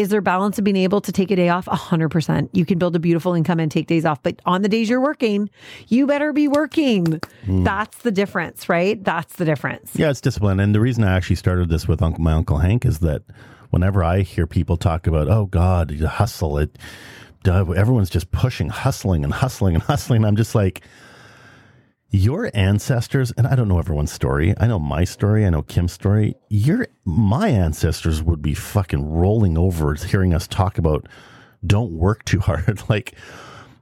Is 0.00 0.08
there 0.08 0.22
balance 0.22 0.56
of 0.56 0.64
being 0.64 0.78
able 0.78 1.02
to 1.02 1.12
take 1.12 1.30
a 1.30 1.36
day 1.36 1.50
off? 1.50 1.68
A 1.68 1.76
hundred 1.76 2.08
percent. 2.08 2.48
You 2.54 2.64
can 2.64 2.78
build 2.78 2.96
a 2.96 2.98
beautiful 2.98 3.34
income 3.34 3.60
and 3.60 3.70
take 3.70 3.86
days 3.86 4.06
off, 4.06 4.22
but 4.22 4.40
on 4.46 4.62
the 4.62 4.68
days 4.70 4.88
you're 4.88 4.98
working, 4.98 5.50
you 5.88 6.06
better 6.06 6.32
be 6.32 6.48
working. 6.48 7.20
Hmm. 7.44 7.64
That's 7.64 7.98
the 7.98 8.10
difference, 8.10 8.70
right? 8.70 9.04
That's 9.04 9.36
the 9.36 9.44
difference. 9.44 9.90
Yeah, 9.94 10.08
it's 10.08 10.22
discipline. 10.22 10.58
And 10.58 10.74
the 10.74 10.80
reason 10.80 11.04
I 11.04 11.14
actually 11.14 11.36
started 11.36 11.68
this 11.68 11.86
with 11.86 12.00
uncle, 12.00 12.24
my 12.24 12.32
uncle 12.32 12.56
Hank 12.56 12.86
is 12.86 13.00
that 13.00 13.24
whenever 13.68 14.02
I 14.02 14.20
hear 14.22 14.46
people 14.46 14.78
talk 14.78 15.06
about, 15.06 15.28
oh 15.28 15.44
God, 15.44 15.90
you 15.90 16.06
hustle, 16.06 16.56
it, 16.56 16.78
everyone's 17.46 18.08
just 18.08 18.30
pushing, 18.30 18.70
hustling 18.70 19.22
and 19.22 19.34
hustling 19.34 19.74
and 19.74 19.84
hustling. 19.84 20.24
I'm 20.24 20.36
just 20.36 20.54
like, 20.54 20.80
your 22.10 22.50
ancestors, 22.54 23.32
and 23.36 23.46
I 23.46 23.54
don't 23.54 23.68
know 23.68 23.78
everyone's 23.78 24.12
story. 24.12 24.54
I 24.58 24.66
know 24.66 24.78
my 24.78 25.04
story. 25.04 25.46
I 25.46 25.50
know 25.50 25.62
Kim's 25.62 25.92
story. 25.92 26.34
Your 26.48 26.88
my 27.04 27.48
ancestors 27.48 28.22
would 28.22 28.42
be 28.42 28.54
fucking 28.54 29.12
rolling 29.12 29.56
over 29.56 29.94
hearing 29.94 30.34
us 30.34 30.46
talk 30.46 30.78
about 30.78 31.08
don't 31.64 31.92
work 31.92 32.24
too 32.24 32.40
hard. 32.40 32.82
like, 32.88 33.14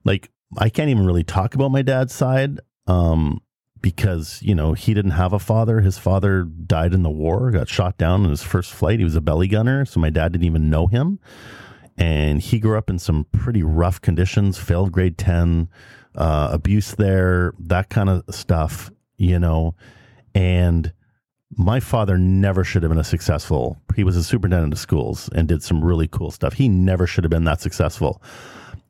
like 0.05 0.31
I 0.59 0.69
can't 0.69 0.91
even 0.91 1.07
really 1.07 1.25
talk 1.25 1.55
about 1.55 1.71
my 1.71 1.83
dad's 1.83 2.15
side. 2.15 2.61
Um, 2.87 3.43
because 3.81 4.41
you 4.43 4.55
know 4.55 4.73
he 4.73 4.95
didn't 4.95 5.13
have 5.13 5.33
a 5.33 5.39
father. 5.39 5.81
His 5.81 5.99
father 5.99 6.43
died 6.43 6.95
in 6.95 7.03
the 7.03 7.11
war, 7.11 7.51
got 7.51 7.69
shot 7.69 7.97
down 7.99 8.25
in 8.25 8.31
his 8.31 8.43
first 8.43 8.73
flight. 8.73 8.99
He 8.99 9.05
was 9.05 9.17
a 9.17 9.21
belly 9.21 9.49
gunner, 9.49 9.85
so 9.85 10.01
my 10.01 10.11
dad 10.11 10.33
didn't 10.33 10.47
even 10.47 10.71
know 10.71 10.87
him, 10.87 11.19
and 11.97 12.41
he 12.41 12.59
grew 12.59 12.77
up 12.77 12.91
in 12.91 12.99
some 12.99 13.27
pretty 13.33 13.63
rough 13.63 14.01
conditions. 14.01 14.59
Failed 14.59 14.93
grade 14.93 15.19
ten, 15.19 15.69
uh, 16.19 16.51
abuse 16.53 16.95
there, 16.97 17.55
that 17.59 17.89
kind 17.89 18.11
of 18.11 18.23
stuff, 18.35 18.91
you 19.17 19.39
know, 19.39 19.75
and. 20.35 20.93
My 21.57 21.81
father 21.81 22.19
never 22.19 22.63
should 22.63 22.83
have 22.83 22.91
been 22.91 23.01
a 23.01 23.05
successful. 23.05 23.79
He 23.97 24.05
was 24.05 24.17
a 24.17 24.23
superintendent 24.23 24.75
of 24.75 24.79
schools 24.79 25.31
and 25.35 25.49
did 25.49 25.63
some 25.63 25.83
really 25.83 26.07
cool 26.07 26.31
stuff. 26.31 26.53
He 26.53 26.69
never 26.69 27.07
should 27.07 27.25
have 27.25 27.31
been 27.31 27.45
that 27.45 27.63
successful 27.63 28.23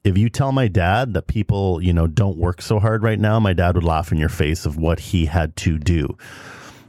if 0.04 0.16
you 0.16 0.28
tell 0.28 0.52
my 0.52 0.68
dad 0.68 1.14
that 1.14 1.26
people, 1.26 1.82
you 1.82 1.92
know, 1.92 2.06
don't 2.06 2.38
work 2.38 2.62
so 2.62 2.78
hard 2.78 3.02
right 3.02 3.18
now, 3.18 3.38
my 3.38 3.52
dad 3.52 3.74
would 3.74 3.84
laugh 3.84 4.12
in 4.12 4.18
your 4.18 4.28
face 4.28 4.66
of 4.66 4.76
what 4.76 4.98
he 4.98 5.26
had 5.26 5.54
to 5.56 5.78
do. 5.78 6.16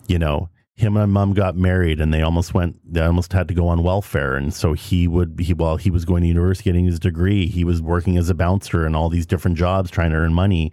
You 0.08 0.20
know, 0.20 0.50
him 0.80 0.96
and 0.96 1.12
my 1.12 1.20
mom 1.20 1.34
got 1.34 1.58
married 1.58 2.00
and 2.00 2.14
they 2.14 2.22
almost 2.22 2.54
went 2.54 2.78
they 2.92 3.02
almost 3.02 3.34
had 3.34 3.48
to 3.50 3.54
go 3.54 3.68
on 3.68 3.84
welfare. 3.84 4.36
And 4.36 4.54
so 4.54 4.74
he 4.74 5.08
would 5.08 5.40
he 5.40 5.54
while 5.54 5.76
he 5.78 5.92
was 5.92 6.06
going 6.06 6.22
to 6.22 6.28
university 6.28 6.70
getting 6.70 6.86
his 6.86 7.00
degree 7.00 7.48
he 7.48 7.64
was 7.64 7.82
working 7.82 8.18
as 8.18 8.30
a 8.30 8.34
bouncer 8.34 8.86
and 8.86 8.96
all 8.96 9.10
these 9.10 9.26
different 9.26 9.58
jobs 9.58 9.92
trying 9.92 10.12
to 10.12 10.18
earn 10.18 10.34
money. 10.34 10.72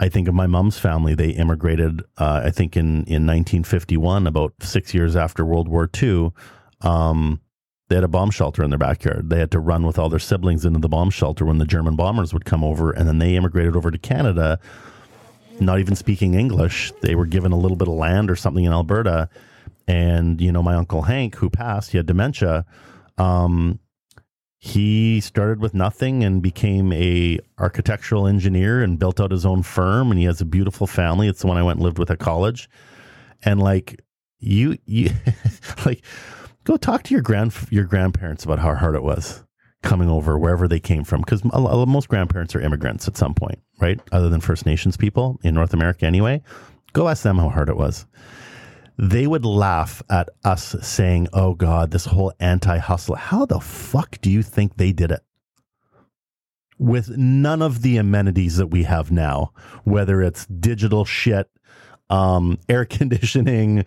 I 0.00 0.08
think 0.08 0.26
of 0.26 0.34
my 0.34 0.48
mom's 0.48 0.78
family. 0.78 1.14
They 1.14 1.30
immigrated 1.30 2.02
uh, 2.18 2.42
i 2.44 2.50
think 2.50 2.76
in 2.76 3.04
in 3.04 3.26
1951 3.26 4.26
about 4.26 4.54
six 4.60 4.92
years 4.92 5.14
after 5.14 5.44
world 5.44 5.68
war 5.68 5.88
ii 6.02 6.30
um, 6.80 7.40
they 7.88 7.96
had 7.96 8.04
a 8.04 8.08
bomb 8.08 8.30
shelter 8.30 8.62
in 8.64 8.70
their 8.70 8.78
backyard. 8.78 9.28
They 9.28 9.38
had 9.38 9.50
to 9.50 9.60
run 9.60 9.86
with 9.86 9.98
all 9.98 10.08
their 10.08 10.18
siblings 10.18 10.64
into 10.64 10.80
the 10.80 10.88
bomb 10.88 11.10
shelter 11.10 11.44
when 11.44 11.58
the 11.58 11.66
German 11.66 11.94
bombers 11.94 12.32
would 12.32 12.46
come 12.46 12.64
over, 12.64 12.90
and 12.90 13.06
then 13.06 13.18
they 13.18 13.36
immigrated 13.36 13.76
over 13.76 13.90
to 13.90 13.98
Canada, 13.98 14.58
not 15.64 15.80
even 15.80 15.96
speaking 15.96 16.34
English. 16.34 16.92
They 17.00 17.14
were 17.14 17.26
given 17.26 17.52
a 17.52 17.58
little 17.58 17.76
bit 17.76 17.88
of 17.88 17.94
land 17.94 18.30
or 18.30 18.36
something 18.36 18.64
in 18.64 18.72
Alberta, 18.72 19.28
and 19.86 20.40
you 20.40 20.52
know, 20.52 20.62
my 20.62 20.74
uncle 20.74 21.02
Hank, 21.02 21.36
who 21.36 21.50
passed, 21.50 21.90
he 21.90 21.96
had 21.96 22.06
dementia. 22.06 22.64
Um, 23.18 23.78
he 24.58 25.20
started 25.20 25.60
with 25.60 25.74
nothing 25.74 26.22
and 26.22 26.40
became 26.40 26.92
a 26.92 27.40
architectural 27.58 28.28
engineer 28.28 28.80
and 28.80 28.98
built 28.98 29.20
out 29.20 29.32
his 29.32 29.44
own 29.44 29.64
firm. 29.64 30.10
And 30.12 30.20
he 30.20 30.26
has 30.26 30.40
a 30.40 30.44
beautiful 30.44 30.86
family. 30.86 31.26
It's 31.26 31.40
the 31.40 31.48
one 31.48 31.56
I 31.56 31.64
went 31.64 31.78
and 31.78 31.84
lived 31.84 31.98
with 31.98 32.10
at 32.10 32.20
college, 32.20 32.70
and 33.44 33.60
like 33.60 34.00
you, 34.38 34.78
you 34.84 35.10
like 35.86 36.04
go 36.64 36.76
talk 36.76 37.02
to 37.04 37.14
your 37.14 37.22
grand 37.22 37.54
your 37.70 37.84
grandparents 37.84 38.44
about 38.44 38.60
how 38.60 38.74
hard 38.74 38.94
it 38.94 39.02
was 39.02 39.42
coming 39.82 40.08
over 40.08 40.38
wherever 40.38 40.68
they 40.68 40.80
came 40.80 41.04
from 41.04 41.20
because 41.20 41.42
most 41.44 42.08
grandparents 42.08 42.54
are 42.54 42.60
immigrants 42.60 43.08
at 43.08 43.16
some 43.16 43.34
point 43.34 43.58
right? 43.82 44.00
Other 44.12 44.28
than 44.28 44.40
first 44.40 44.64
nations 44.64 44.96
people 44.96 45.38
in 45.42 45.54
north 45.54 45.74
america 45.74 46.06
anyway. 46.06 46.40
Go 46.92 47.08
ask 47.08 47.22
them 47.22 47.38
how 47.38 47.48
hard 47.48 47.68
it 47.68 47.76
was. 47.76 48.06
They 48.98 49.26
would 49.26 49.44
laugh 49.44 50.02
at 50.08 50.28
us 50.44 50.76
saying 50.82 51.28
oh 51.32 51.54
god 51.54 51.90
this 51.90 52.06
whole 52.06 52.32
anti-hustle. 52.40 53.16
How 53.16 53.44
the 53.44 53.60
fuck 53.60 54.20
do 54.20 54.30
you 54.30 54.42
think 54.42 54.76
they 54.76 54.92
did 54.92 55.10
it? 55.10 55.20
With 56.78 57.16
none 57.16 57.60
of 57.62 57.82
the 57.82 57.96
amenities 57.96 58.56
that 58.56 58.68
we 58.68 58.84
have 58.84 59.10
now 59.10 59.52
whether 59.84 60.22
it's 60.22 60.46
digital 60.46 61.04
shit 61.04 61.50
um, 62.08 62.58
air 62.68 62.84
conditioning 62.84 63.84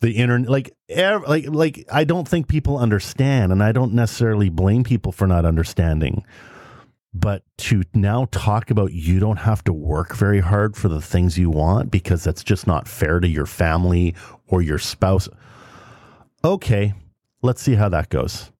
the 0.00 0.12
internet 0.12 0.50
like 0.50 0.74
ev- 0.88 1.28
like 1.28 1.46
like 1.48 1.86
I 1.92 2.04
don't 2.04 2.26
think 2.26 2.48
people 2.48 2.78
understand 2.78 3.52
and 3.52 3.62
I 3.62 3.72
don't 3.72 3.92
necessarily 3.92 4.48
blame 4.48 4.84
people 4.84 5.12
for 5.12 5.26
not 5.26 5.44
understanding. 5.44 6.24
But 7.12 7.42
to 7.58 7.82
now 7.92 8.28
talk 8.30 8.70
about 8.70 8.92
you 8.92 9.18
don't 9.18 9.38
have 9.38 9.64
to 9.64 9.72
work 9.72 10.14
very 10.14 10.38
hard 10.40 10.76
for 10.76 10.88
the 10.88 11.00
things 11.02 11.36
you 11.36 11.50
want 11.50 11.90
because 11.90 12.22
that's 12.22 12.44
just 12.44 12.66
not 12.66 12.86
fair 12.86 13.18
to 13.18 13.28
your 13.28 13.46
family 13.46 14.14
or 14.46 14.62
your 14.62 14.78
spouse. 14.78 15.28
Okay 16.44 16.94
let's 17.42 17.62
see 17.62 17.74
how 17.74 17.88
that 17.88 18.08
goes. 18.08 18.50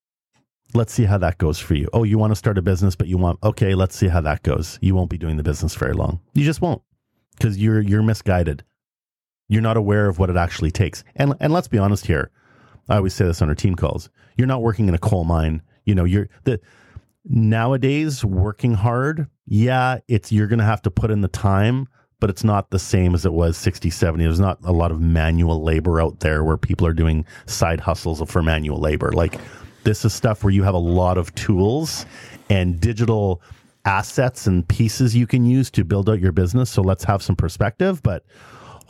Let's 0.73 0.93
see 0.93 1.05
how 1.05 1.19
that 1.19 1.39
goes 1.39 1.59
for 1.59 1.75
you. 1.75 1.89
Oh 1.93 2.05
you 2.05 2.19
want 2.19 2.31
to 2.33 2.37
start 2.37 2.59
a 2.59 2.63
business 2.63 2.97
but 2.97 3.09
you 3.09 3.19
want 3.19 3.39
okay 3.43 3.75
let's 3.75 3.97
see 3.97 4.09
how 4.09 4.21
that 4.23 4.43
goes. 4.43 4.79
You 4.81 4.95
won't 4.95 5.11
be 5.11 5.19
doing 5.19 5.37
the 5.37 5.43
business 5.43 5.75
very 5.75 5.95
long. 5.95 6.21
You 6.35 6.45
just 6.45 6.61
won't 6.61 6.83
because 7.37 7.57
you're 7.59 7.81
you're 7.81 8.03
misguided 8.03 8.65
you're 9.51 9.61
not 9.61 9.77
aware 9.77 10.07
of 10.07 10.21
what 10.21 10.31
it 10.31 10.37
actually 10.37 10.71
takes. 10.71 11.03
And 11.17 11.35
and 11.41 11.53
let's 11.53 11.69
be 11.69 11.77
honest 11.77 12.07
here. 12.07 12.31
I 12.89 12.97
always 12.97 13.15
say 13.15 13.25
this 13.25 13.43
on 13.43 13.49
our 13.49 13.55
team 13.55 13.75
calls. 13.75 14.09
You're 14.37 14.47
not 14.47 14.63
working 14.63 14.89
in 14.89 14.95
a 14.95 14.99
coal 14.99 15.25
mine. 15.25 15.61
You 15.85 15.95
know, 15.95 16.05
you're 16.05 16.29
the 16.45 16.61
nowadays 17.25 18.25
working 18.25 18.75
hard. 18.75 19.27
Yeah, 19.47 19.99
it's 20.07 20.31
you're 20.31 20.47
going 20.47 20.61
to 20.61 20.65
have 20.65 20.83
to 20.83 20.91
put 20.91 21.11
in 21.11 21.21
the 21.21 21.29
time, 21.29 21.89
but 22.21 22.31
it's 22.31 22.45
not 22.45 22.71
the 22.71 22.79
same 22.79 23.13
as 23.13 23.27
it 23.27 23.33
was 23.33 23.57
60, 23.57 23.91
70. 23.91 24.23
There's 24.23 24.39
not 24.39 24.59
a 24.63 24.73
lot 24.73 24.93
of 24.93 25.01
manual 25.01 25.63
labor 25.63 26.01
out 26.01 26.21
there 26.21 26.45
where 26.45 26.57
people 26.57 26.87
are 26.87 26.95
doing 26.95 27.25
side 27.47 27.81
hustles 27.81 28.23
for 28.31 28.43
manual 28.43 28.79
labor. 28.79 29.11
Like 29.11 29.41
this 29.83 30.05
is 30.05 30.15
stuff 30.15 30.45
where 30.45 30.53
you 30.53 30.63
have 30.63 30.75
a 30.75 30.79
lot 30.79 31.19
of 31.19 31.35
tools 31.35 32.07
and 32.49 32.79
digital 32.79 33.43
assets 33.85 34.47
and 34.47 34.67
pieces 34.69 35.17
you 35.17 35.27
can 35.27 35.45
use 35.45 35.73
to 35.73 35.85
build 35.85 36.09
out 36.09 36.21
your 36.21 36.33
business. 36.33 36.71
So 36.71 36.83
let's 36.83 37.03
have 37.03 37.21
some 37.21 37.35
perspective, 37.35 38.01
but 38.05 38.25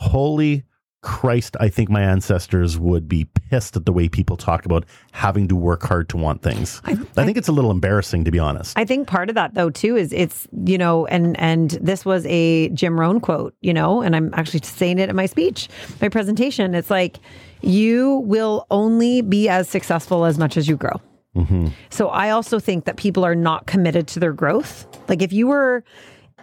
holy 0.01 0.63
Christ, 1.01 1.57
I 1.59 1.69
think 1.69 1.89
my 1.89 2.01
ancestors 2.01 2.77
would 2.77 3.07
be 3.07 3.25
pissed 3.25 3.75
at 3.75 3.85
the 3.85 3.93
way 3.93 4.07
people 4.07 4.37
talk 4.37 4.65
about 4.65 4.85
having 5.13 5.47
to 5.47 5.55
work 5.55 5.81
hard 5.81 6.09
to 6.09 6.17
want 6.17 6.43
things. 6.43 6.79
I, 6.85 6.91
I, 6.91 7.25
think 7.25 7.37
it's 7.37 7.47
a 7.47 7.51
little 7.51 7.71
embarrassing, 7.71 8.23
to 8.25 8.31
be 8.31 8.37
honest. 8.37 8.77
I 8.77 8.85
think 8.85 9.07
part 9.07 9.29
of 9.29 9.35
that, 9.35 9.55
though, 9.55 9.71
too, 9.71 9.95
is 9.95 10.13
it's 10.13 10.47
you 10.63 10.77
know, 10.77 11.07
and 11.07 11.39
and 11.39 11.71
this 11.81 12.05
was 12.05 12.23
a 12.27 12.69
Jim 12.69 12.99
Rohn 12.99 13.19
quote, 13.19 13.55
you 13.61 13.73
know, 13.73 14.01
and 14.01 14.15
I'm 14.15 14.31
actually 14.35 14.61
saying 14.61 14.99
it 14.99 15.09
in 15.09 15.15
my 15.15 15.25
speech, 15.25 15.69
my 16.01 16.09
presentation. 16.09 16.75
It's 16.75 16.91
like 16.91 17.17
you 17.61 18.17
will 18.17 18.67
only 18.69 19.21
be 19.21 19.49
as 19.49 19.67
successful 19.67 20.25
as 20.25 20.37
much 20.37 20.55
as 20.55 20.67
you 20.67 20.77
grow. 20.77 21.01
hmm 21.35 21.69
So 21.89 22.09
I 22.09 22.29
also 22.29 22.59
think 22.59 22.85
that 22.85 22.97
people 22.97 23.25
are 23.25 23.35
not 23.35 23.65
committed 23.65 24.07
to 24.09 24.19
their 24.19 24.33
growth. 24.33 24.85
Like 25.09 25.23
if 25.23 25.33
you 25.33 25.47
were, 25.47 25.83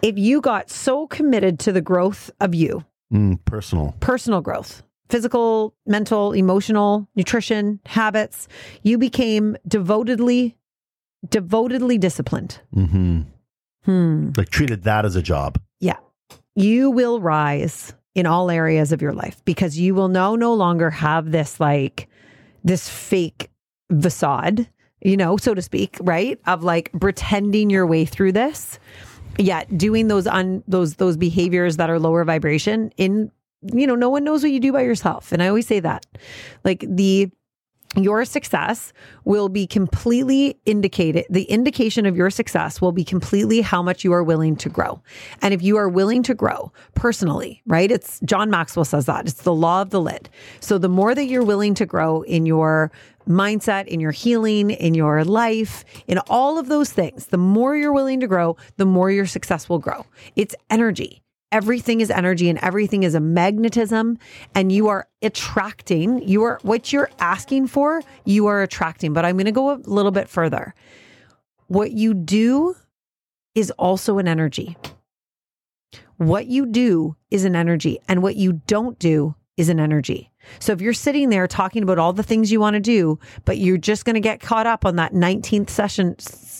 if 0.01 0.17
you 0.17 0.41
got 0.41 0.69
so 0.69 1.07
committed 1.07 1.59
to 1.59 1.71
the 1.71 1.81
growth 1.81 2.29
of 2.41 2.53
you, 2.53 2.83
Mm, 3.13 3.43
personal. 3.45 3.95
personal 3.99 4.41
growth, 4.41 4.83
physical, 5.09 5.73
mental, 5.87 6.31
emotional, 6.33 7.07
nutrition, 7.15 7.79
habits, 7.85 8.47
you 8.83 8.97
became 8.99 9.57
devotedly, 9.67 10.55
devotedly 11.29 11.97
disciplined. 11.97 12.59
hmm 12.73 13.21
Hmm. 13.85 14.31
Like 14.37 14.49
treated 14.49 14.83
that 14.83 15.05
as 15.05 15.15
a 15.15 15.21
job. 15.21 15.59
Yeah. 15.79 15.97
You 16.55 16.91
will 16.91 17.21
rise 17.21 17.93
in 18.13 18.25
all 18.25 18.51
areas 18.51 18.91
of 18.91 19.01
your 19.01 19.13
life 19.13 19.43
because 19.45 19.79
you 19.79 19.95
will 19.95 20.09
now 20.09 20.35
no 20.35 20.53
longer 20.53 20.89
have 20.89 21.31
this 21.31 21.59
like 21.59 22.07
this 22.63 22.89
fake 22.89 23.49
facade, 24.01 24.69
you 25.01 25.15
know, 25.15 25.37
so 25.37 25.53
to 25.55 25.61
speak, 25.61 25.97
right? 26.01 26.39
Of 26.45 26.63
like 26.63 26.91
pretending 26.99 27.69
your 27.69 27.87
way 27.87 28.03
through 28.05 28.33
this. 28.33 28.77
Yet 29.37 29.77
doing 29.77 30.07
those 30.07 30.27
on 30.27 30.63
those 30.67 30.95
those 30.95 31.17
behaviors 31.17 31.77
that 31.77 31.89
are 31.89 31.99
lower 31.99 32.23
vibration 32.25 32.91
in 32.97 33.31
you 33.61 33.85
know, 33.85 33.95
no 33.95 34.09
one 34.09 34.23
knows 34.23 34.43
what 34.43 34.51
you 34.51 34.59
do 34.59 34.71
by 34.71 34.81
yourself. 34.81 35.31
And 35.31 35.43
I 35.43 35.47
always 35.47 35.67
say 35.67 35.79
that. 35.81 36.05
Like 36.63 36.85
the 36.87 37.29
your 37.95 38.23
success 38.23 38.93
will 39.25 39.49
be 39.49 39.65
completely 39.65 40.59
indicated. 40.65 41.25
The 41.27 41.43
indication 41.45 42.05
of 42.05 42.15
your 42.15 42.29
success 42.29 42.79
will 42.79 42.91
be 42.91 43.03
completely 43.03 43.61
how 43.61 43.81
much 43.81 44.03
you 44.03 44.13
are 44.13 44.23
willing 44.23 44.55
to 44.57 44.69
grow. 44.69 45.01
And 45.41 45.55
if 45.55 45.63
you 45.63 45.75
are 45.77 45.89
willing 45.89 46.21
to 46.23 46.35
grow 46.35 46.71
personally, 46.93 47.63
right? 47.65 47.91
It's 47.91 48.19
John 48.19 48.51
Maxwell 48.51 48.85
says 48.85 49.07
that 49.07 49.25
it's 49.25 49.41
the 49.41 49.55
law 49.55 49.81
of 49.81 49.89
the 49.89 49.99
lid. 49.99 50.29
So 50.59 50.77
the 50.77 50.87
more 50.87 51.15
that 51.15 51.25
you're 51.25 51.43
willing 51.43 51.73
to 51.75 51.85
grow 51.87 52.21
in 52.21 52.45
your 52.45 52.91
mindset, 53.29 53.87
in 53.87 53.99
your 53.99 54.11
healing, 54.11 54.71
in 54.71 54.93
your 54.93 55.23
life, 55.23 55.85
in 56.07 56.17
all 56.29 56.57
of 56.57 56.67
those 56.67 56.91
things, 56.91 57.27
the 57.27 57.37
more 57.37 57.75
you're 57.75 57.93
willing 57.93 58.19
to 58.19 58.27
grow, 58.27 58.57
the 58.77 58.85
more 58.85 59.11
your 59.11 59.25
success 59.25 59.69
will 59.69 59.79
grow. 59.79 60.05
It's 60.35 60.55
energy. 60.69 61.21
Everything 61.51 62.01
is 62.01 62.11
energy 62.11 62.47
and 62.49 62.59
everything 62.59 63.03
is 63.03 63.15
a 63.15 63.19
magnetism 63.19 64.19
and 64.53 64.71
you 64.71 64.87
are 64.87 65.07
attracting 65.23 66.21
you 66.27 66.43
are 66.43 66.59
what 66.61 66.93
you're 66.93 67.09
asking 67.19 67.65
for 67.65 68.03
you 68.23 68.45
are 68.45 68.61
attracting. 68.61 69.13
But 69.13 69.25
i'm 69.25 69.35
going 69.35 69.45
to 69.45 69.51
go 69.51 69.71
a 69.71 69.81
little 69.85 70.11
bit 70.11 70.29
further. 70.29 70.75
What 71.65 71.91
you 71.91 72.13
do 72.13 72.75
is 73.55 73.71
also 73.71 74.19
an 74.19 74.27
energy. 74.27 74.77
What 76.17 76.45
you 76.45 76.65
do 76.67 77.15
is 77.31 77.45
an 77.45 77.55
energy 77.55 77.97
and 78.07 78.21
what 78.21 78.35
you 78.35 78.61
don't 78.67 78.99
do 78.99 79.35
is 79.59 79.69
an 79.69 79.79
energy 79.79 80.31
so 80.59 80.71
if 80.71 80.81
you're 80.81 80.93
sitting 80.93 81.29
there 81.29 81.47
talking 81.47 81.83
about 81.83 81.99
all 81.99 82.13
the 82.13 82.23
things 82.23 82.51
you 82.51 82.59
want 82.59 82.73
to 82.73 82.79
do 82.79 83.19
but 83.45 83.57
you're 83.57 83.77
just 83.77 84.05
going 84.05 84.15
to 84.15 84.19
get 84.19 84.39
caught 84.39 84.65
up 84.65 84.85
on 84.85 84.95
that 84.95 85.13
19th 85.13 85.69
session 85.69 86.15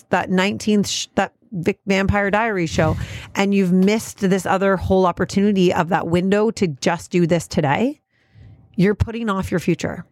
that 0.10 0.30
19th 0.30 0.88
sh- 0.88 1.08
that 1.16 1.34
Vic 1.52 1.80
Vampire 1.88 2.30
Diary 2.30 2.68
show 2.68 2.96
and 3.36 3.54
you've 3.54 3.72
missed 3.72 4.20
this 4.20 4.46
other 4.46 4.78
whole 4.78 5.06
opportunity 5.06 5.74
of 5.74 5.90
that 5.90 6.08
window 6.08 6.52
to 6.52 6.68
just 6.68 7.12
do 7.12 7.26
this 7.26 7.48
today, 7.48 8.02
you're 8.76 8.96
putting 8.96 9.30
off 9.30 9.52
your 9.52 9.60
future. 9.60 10.06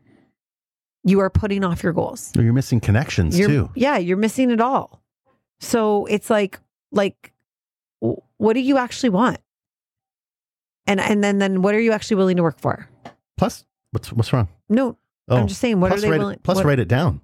You 1.04 1.20
are 1.20 1.30
putting 1.30 1.64
off 1.64 1.84
your 1.84 1.94
goals. 1.94 2.32
You're 2.36 2.54
missing 2.54 2.80
connections 2.80 3.38
You're, 3.38 3.48
too. 3.48 3.70
Yeah, 3.76 3.98
you're 3.98 4.18
missing 4.18 4.52
it 4.52 4.60
all. 4.60 5.02
So 5.60 6.06
it's 6.08 6.30
like, 6.30 6.60
like, 6.92 7.34
what 8.00 8.54
do 8.54 8.60
you 8.60 8.78
actually 8.78 9.10
want? 9.10 9.38
And 10.88 11.00
and 11.00 11.24
then 11.24 11.38
then 11.40 11.62
what 11.62 11.76
are 11.76 11.80
you 11.80 11.92
actually 11.92 12.16
willing 12.18 12.38
to 12.38 12.44
work 12.44 12.60
for? 12.60 12.88
Plus, 13.38 13.66
what's 13.92 14.12
what's 14.12 14.34
wrong? 14.34 14.48
No, 14.70 14.98
Oh, 15.30 15.38
I'm 15.38 15.48
just 15.48 15.60
saying, 15.60 15.80
what 15.82 15.90
plus 15.90 16.00
are 16.00 16.02
they 16.02 16.10
write 16.12 16.20
willing? 16.20 16.36
It, 16.36 16.44
plus, 16.44 16.56
what- 16.58 16.66
write 16.66 16.80
it 16.80 16.88
down. 16.88 17.22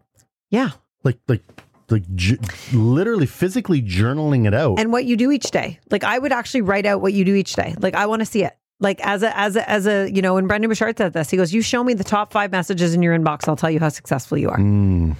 Yeah, 0.49 0.71
Like 1.03 1.17
like 1.27 1.41
like 1.89 2.03
ju- 2.15 2.37
literally 2.73 3.25
physically 3.25 3.81
journaling 3.81 4.45
it 4.47 4.53
out. 4.53 4.79
and 4.79 4.91
what 4.91 5.05
you 5.05 5.15
do 5.17 5.31
each 5.31 5.51
day. 5.51 5.79
Like 5.89 6.03
I 6.03 6.19
would 6.19 6.31
actually 6.31 6.61
write 6.61 6.85
out 6.85 7.01
what 7.01 7.13
you 7.13 7.23
do 7.25 7.33
each 7.35 7.53
day. 7.53 7.75
Like 7.79 7.95
I 7.95 8.05
want 8.05 8.19
to 8.21 8.25
see 8.25 8.43
it. 8.43 8.53
Like 8.79 8.99
as 9.01 9.23
a 9.23 9.37
as 9.37 9.55
a 9.55 9.69
as 9.69 9.87
a 9.87 10.11
you 10.11 10.21
know, 10.21 10.33
when 10.35 10.47
Brendon 10.47 10.69
Burchard 10.69 10.97
said 10.97 11.13
this, 11.13 11.29
he 11.29 11.37
goes, 11.37 11.53
"You 11.53 11.61
show 11.61 11.83
me 11.83 11.93
the 11.93 12.03
top 12.03 12.31
five 12.33 12.51
messages 12.51 12.93
in 12.93 13.01
your 13.01 13.17
inbox, 13.17 13.47
I'll 13.47 13.55
tell 13.55 13.71
you 13.71 13.79
how 13.79 13.89
successful 13.89 14.37
you 14.37 14.49
are." 14.49 14.57
Mm. 14.59 15.15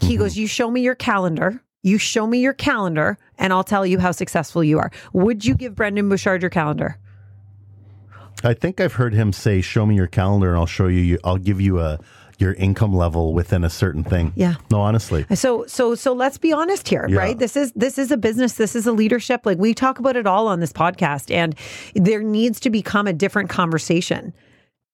He 0.00 0.16
goes, 0.16 0.36
"You 0.36 0.46
show 0.46 0.70
me 0.70 0.80
your 0.82 0.94
calendar." 0.94 1.60
You 1.84 1.96
show 1.96 2.26
me 2.26 2.40
your 2.40 2.54
calendar 2.54 3.16
and 3.38 3.52
I'll 3.52 3.62
tell 3.64 3.86
you 3.86 4.00
how 4.00 4.10
successful 4.10 4.64
you 4.64 4.78
are. 4.80 4.90
Would 5.12 5.44
you 5.44 5.54
give 5.54 5.76
Brendon 5.76 6.08
Burchard 6.08 6.42
your 6.42 6.50
calendar? 6.50 6.98
I 8.44 8.54
think 8.54 8.80
I've 8.80 8.94
heard 8.94 9.14
him 9.14 9.32
say, 9.32 9.60
"Show 9.60 9.84
me 9.86 9.94
your 9.96 10.06
calendar, 10.06 10.50
and 10.50 10.58
I'll 10.58 10.66
show 10.66 10.86
you. 10.86 11.18
I'll 11.24 11.38
give 11.38 11.60
you 11.60 11.80
a 11.80 11.98
your 12.38 12.52
income 12.54 12.94
level 12.94 13.34
within 13.34 13.64
a 13.64 13.70
certain 13.70 14.04
thing." 14.04 14.32
Yeah. 14.36 14.54
No, 14.70 14.80
honestly. 14.80 15.26
So 15.34 15.64
so 15.66 15.94
so 15.94 16.12
let's 16.12 16.38
be 16.38 16.52
honest 16.52 16.88
here, 16.88 17.06
Yeah. 17.08 17.18
right? 17.18 17.38
This 17.38 17.56
is 17.56 17.72
this 17.72 17.98
is 17.98 18.10
a 18.12 18.16
business, 18.16 18.54
this 18.54 18.76
is 18.76 18.86
a 18.86 18.92
leadership. 18.92 19.42
Like 19.44 19.58
we 19.58 19.74
talk 19.74 19.98
about 19.98 20.14
it 20.16 20.26
all 20.26 20.46
on 20.46 20.60
this 20.60 20.72
podcast 20.72 21.34
and 21.34 21.54
there 21.94 22.22
needs 22.22 22.60
to 22.60 22.70
become 22.70 23.06
a 23.08 23.12
different 23.12 23.48
conversation. 23.50 24.32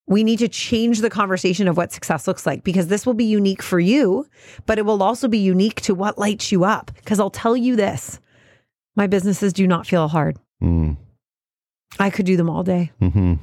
We 0.06 0.22
need 0.22 0.38
to 0.40 0.48
change 0.48 1.00
the 1.00 1.08
conversation 1.10 1.66
of 1.66 1.76
what 1.78 1.90
success 1.92 2.26
looks 2.26 2.44
like 2.46 2.62
because 2.62 2.88
this 2.88 3.06
will 3.06 3.14
be 3.14 3.24
unique 3.24 3.62
for 3.62 3.80
you, 3.80 4.26
but 4.66 4.78
it 4.78 4.84
will 4.84 5.02
also 5.02 5.28
be 5.28 5.38
unique 5.38 5.80
to 5.82 5.94
what 5.94 6.18
lights 6.18 6.52
you 6.52 6.64
up. 6.64 6.90
Because 6.96 7.18
I'll 7.20 7.30
tell 7.30 7.56
you 7.56 7.74
this 7.76 8.20
my 8.96 9.06
businesses 9.06 9.52
do 9.52 9.66
not 9.66 9.86
feel 9.86 10.08
hard. 10.08 10.38
Mm. 10.62 10.96
I 11.98 12.10
could 12.10 12.26
do 12.26 12.36
them 12.36 12.50
all 12.50 12.62
day. 12.62 12.90
hmm 13.00 13.34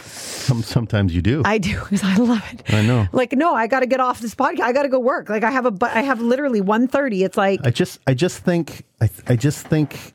Some, 0.00 0.62
sometimes 0.62 1.14
you 1.14 1.20
do. 1.22 1.42
I, 1.44 1.58
do 1.58 1.78
because 1.82 2.02
I 2.04 2.16
love 2.16 2.42
it. 2.52 2.72
I 2.72 2.82
know. 2.82 3.06
Like, 3.12 3.32
no, 3.32 3.54
I 3.54 3.66
got 3.66 3.80
to 3.80 3.86
get 3.86 4.00
off 4.00 4.20
this 4.20 4.34
podcast. 4.34 4.60
I 4.60 4.72
got 4.72 4.84
to 4.84 4.88
go 4.88 4.98
work. 4.98 5.28
Like, 5.28 5.44
I 5.44 5.50
have 5.50 5.66
a, 5.66 5.70
but 5.70 5.90
I 5.94 6.00
have 6.02 6.20
literally 6.20 6.60
1.30. 6.62 7.24
It's 7.24 7.36
like, 7.36 7.60
I 7.64 7.70
just, 7.70 7.98
I 8.06 8.14
just 8.14 8.38
think, 8.38 8.84
I, 9.00 9.10
I 9.26 9.36
just 9.36 9.66
think 9.66 10.14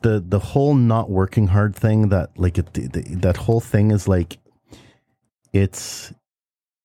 the 0.00 0.18
the 0.26 0.38
whole 0.38 0.74
not 0.74 1.10
working 1.10 1.46
hard 1.48 1.76
thing 1.76 2.08
that 2.08 2.30
like 2.38 2.56
it, 2.56 2.72
the, 2.72 2.86
the, 2.88 3.02
that 3.16 3.36
whole 3.36 3.60
thing 3.60 3.90
is 3.90 4.08
like, 4.08 4.38
it's, 5.52 6.12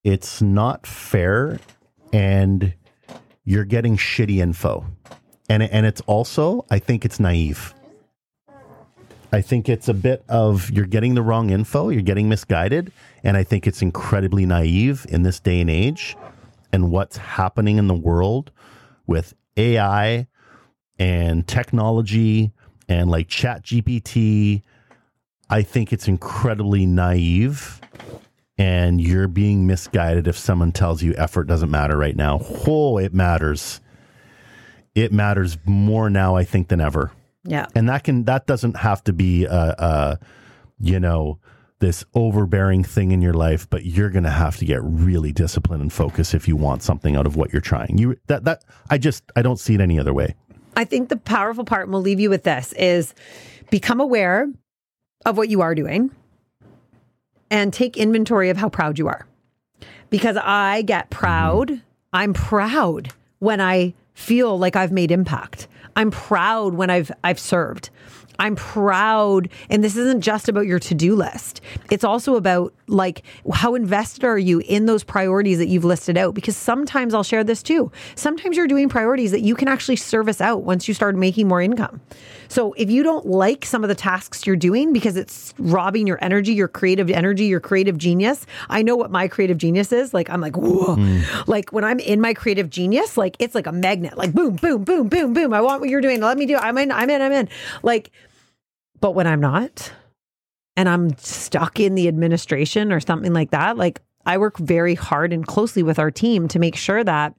it's 0.04 0.40
not 0.42 0.86
fair, 0.86 1.58
and 2.12 2.74
you're 3.44 3.64
getting 3.64 3.96
shitty 3.96 4.38
info, 4.38 4.84
and 5.48 5.62
and 5.62 5.84
it's 5.86 6.00
also, 6.02 6.64
I 6.70 6.78
think 6.78 7.04
it's 7.04 7.18
naive. 7.18 7.74
I 9.32 9.40
think 9.40 9.68
it's 9.68 9.88
a 9.88 9.94
bit 9.94 10.24
of 10.28 10.70
you're 10.70 10.86
getting 10.86 11.14
the 11.14 11.22
wrong 11.22 11.50
info, 11.50 11.88
you're 11.88 12.02
getting 12.02 12.28
misguided, 12.28 12.92
and 13.22 13.36
I 13.36 13.44
think 13.44 13.66
it's 13.66 13.80
incredibly 13.80 14.44
naive 14.44 15.06
in 15.08 15.22
this 15.22 15.38
day 15.38 15.60
and 15.60 15.70
age 15.70 16.16
and 16.72 16.90
what's 16.90 17.16
happening 17.16 17.78
in 17.78 17.86
the 17.86 17.94
world 17.94 18.50
with 19.06 19.34
AI 19.56 20.26
and 20.98 21.46
technology 21.46 22.52
and 22.88 23.08
like 23.08 23.28
ChatGPT. 23.28 24.62
I 25.48 25.62
think 25.62 25.92
it's 25.92 26.08
incredibly 26.08 26.86
naive 26.86 27.80
and 28.58 29.00
you're 29.00 29.28
being 29.28 29.66
misguided 29.66 30.28
if 30.28 30.36
someone 30.36 30.72
tells 30.72 31.02
you 31.02 31.14
effort 31.14 31.44
doesn't 31.44 31.70
matter 31.70 31.96
right 31.96 32.16
now. 32.16 32.40
Oh, 32.66 32.98
it 32.98 33.14
matters. 33.14 33.80
It 34.94 35.12
matters 35.12 35.56
more 35.64 36.10
now, 36.10 36.36
I 36.36 36.44
think, 36.44 36.68
than 36.68 36.80
ever 36.80 37.12
yeah. 37.44 37.66
and 37.74 37.88
that 37.88 38.04
can 38.04 38.24
that 38.24 38.46
doesn't 38.46 38.76
have 38.76 39.02
to 39.04 39.12
be 39.12 39.44
a, 39.44 39.74
a 39.78 40.18
you 40.80 41.00
know 41.00 41.38
this 41.78 42.04
overbearing 42.14 42.84
thing 42.84 43.10
in 43.10 43.22
your 43.22 43.32
life 43.32 43.68
but 43.70 43.84
you're 43.84 44.10
going 44.10 44.24
to 44.24 44.30
have 44.30 44.56
to 44.56 44.64
get 44.64 44.80
really 44.82 45.32
disciplined 45.32 45.80
and 45.80 45.92
focus 45.92 46.34
if 46.34 46.46
you 46.46 46.54
want 46.56 46.82
something 46.82 47.16
out 47.16 47.26
of 47.26 47.36
what 47.36 47.52
you're 47.52 47.62
trying 47.62 47.96
you 47.96 48.16
that 48.26 48.44
that 48.44 48.64
i 48.90 48.98
just 48.98 49.24
i 49.36 49.42
don't 49.42 49.58
see 49.58 49.74
it 49.74 49.80
any 49.80 49.98
other 49.98 50.12
way 50.12 50.34
I 50.76 50.84
think 50.84 51.08
the 51.08 51.16
powerful 51.16 51.64
part, 51.64 51.84
and 51.84 51.92
we'll 51.92 52.02
leave 52.02 52.20
you 52.20 52.30
with 52.30 52.44
this, 52.44 52.72
is 52.74 53.14
become 53.70 54.00
aware 54.00 54.48
of 55.26 55.36
what 55.36 55.48
you 55.48 55.60
are 55.60 55.74
doing 55.74 56.10
and 57.50 57.72
take 57.72 57.96
inventory 57.96 58.50
of 58.50 58.56
how 58.56 58.68
proud 58.68 58.98
you 58.98 59.08
are. 59.08 59.26
Because 60.08 60.36
I 60.36 60.82
get 60.82 61.10
proud. 61.10 61.68
Mm-hmm. 61.68 61.80
I'm 62.12 62.34
proud 62.34 63.12
when 63.38 63.60
I 63.60 63.94
feel 64.20 64.58
like 64.58 64.76
I've 64.76 64.92
made 64.92 65.10
impact. 65.10 65.66
I'm 65.96 66.10
proud 66.10 66.74
when 66.74 66.90
I've 66.90 67.10
I've 67.24 67.40
served. 67.40 67.90
I'm 68.40 68.56
proud 68.56 69.50
and 69.68 69.84
this 69.84 69.96
isn't 69.96 70.22
just 70.22 70.48
about 70.48 70.66
your 70.66 70.78
to-do 70.78 71.14
list. 71.14 71.60
It's 71.90 72.04
also 72.04 72.36
about 72.36 72.72
like 72.86 73.22
how 73.52 73.74
invested 73.74 74.24
are 74.24 74.38
you 74.38 74.60
in 74.60 74.86
those 74.86 75.04
priorities 75.04 75.58
that 75.58 75.68
you've 75.68 75.84
listed 75.84 76.16
out 76.16 76.34
because 76.34 76.56
sometimes 76.56 77.12
I'll 77.12 77.22
share 77.22 77.44
this 77.44 77.62
too. 77.62 77.92
Sometimes 78.14 78.56
you're 78.56 78.66
doing 78.66 78.88
priorities 78.88 79.30
that 79.32 79.42
you 79.42 79.54
can 79.54 79.68
actually 79.68 79.96
service 79.96 80.40
out 80.40 80.62
once 80.62 80.88
you 80.88 80.94
start 80.94 81.16
making 81.16 81.48
more 81.48 81.60
income. 81.60 82.00
So 82.48 82.72
if 82.72 82.90
you 82.90 83.02
don't 83.02 83.26
like 83.26 83.66
some 83.66 83.84
of 83.84 83.88
the 83.88 83.94
tasks 83.94 84.46
you're 84.46 84.56
doing 84.56 84.94
because 84.94 85.16
it's 85.16 85.52
robbing 85.58 86.06
your 86.06 86.18
energy, 86.24 86.54
your 86.54 86.66
creative 86.66 87.10
energy, 87.10 87.44
your 87.44 87.60
creative 87.60 87.98
genius, 87.98 88.46
I 88.70 88.80
know 88.80 88.96
what 88.96 89.10
my 89.10 89.28
creative 89.28 89.58
genius 89.58 89.92
is. 89.92 90.14
Like 90.14 90.30
I'm 90.30 90.40
like, 90.40 90.56
whoa. 90.56 90.94
Hmm. 90.94 91.20
Like 91.46 91.74
when 91.74 91.84
I'm 91.84 91.98
in 91.98 92.22
my 92.22 92.32
creative 92.32 92.70
genius, 92.70 93.18
like 93.18 93.36
it's 93.38 93.54
like 93.54 93.66
a 93.66 93.72
magnet, 93.72 94.16
like 94.16 94.32
boom, 94.32 94.56
boom, 94.56 94.82
boom, 94.82 95.08
boom, 95.08 95.34
boom. 95.34 95.52
I 95.52 95.60
want 95.60 95.82
what 95.82 95.90
you're 95.90 96.00
doing. 96.00 96.22
Let 96.22 96.38
me 96.38 96.46
do 96.46 96.54
it. 96.54 96.62
I'm 96.62 96.78
in, 96.78 96.90
I'm 96.90 97.10
in, 97.10 97.20
I'm 97.20 97.32
in. 97.32 97.48
Like, 97.82 98.10
but 99.00 99.14
when 99.14 99.26
I'm 99.26 99.40
not, 99.40 99.92
and 100.76 100.88
I'm 100.88 101.16
stuck 101.16 101.80
in 101.80 101.94
the 101.94 102.08
administration 102.08 102.92
or 102.92 103.00
something 103.00 103.32
like 103.32 103.50
that, 103.50 103.76
like 103.76 104.00
I 104.26 104.38
work 104.38 104.58
very 104.58 104.94
hard 104.94 105.32
and 105.32 105.46
closely 105.46 105.82
with 105.82 105.98
our 105.98 106.10
team 106.10 106.48
to 106.48 106.58
make 106.58 106.76
sure 106.76 107.02
that 107.04 107.34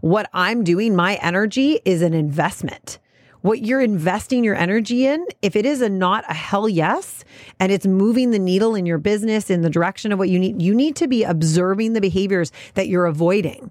what 0.00 0.28
I'm 0.32 0.64
doing, 0.64 0.94
my 0.94 1.16
energy 1.16 1.80
is 1.84 2.02
an 2.02 2.14
investment. 2.14 2.98
What 3.42 3.64
you're 3.64 3.80
investing 3.80 4.42
your 4.42 4.56
energy 4.56 5.06
in, 5.06 5.24
if 5.40 5.54
it 5.54 5.64
is 5.64 5.80
a 5.80 5.88
not 5.88 6.24
a 6.28 6.34
hell 6.34 6.68
yes, 6.68 7.24
and 7.60 7.70
it's 7.70 7.86
moving 7.86 8.30
the 8.30 8.38
needle 8.38 8.74
in 8.74 8.86
your 8.86 8.98
business 8.98 9.50
in 9.50 9.60
the 9.60 9.70
direction 9.70 10.10
of 10.10 10.18
what 10.18 10.28
you 10.28 10.38
need, 10.38 10.60
you 10.60 10.74
need 10.74 10.96
to 10.96 11.06
be 11.06 11.22
observing 11.22 11.92
the 11.92 12.00
behaviors 12.00 12.50
that 12.74 12.88
you're 12.88 13.06
avoiding. 13.06 13.70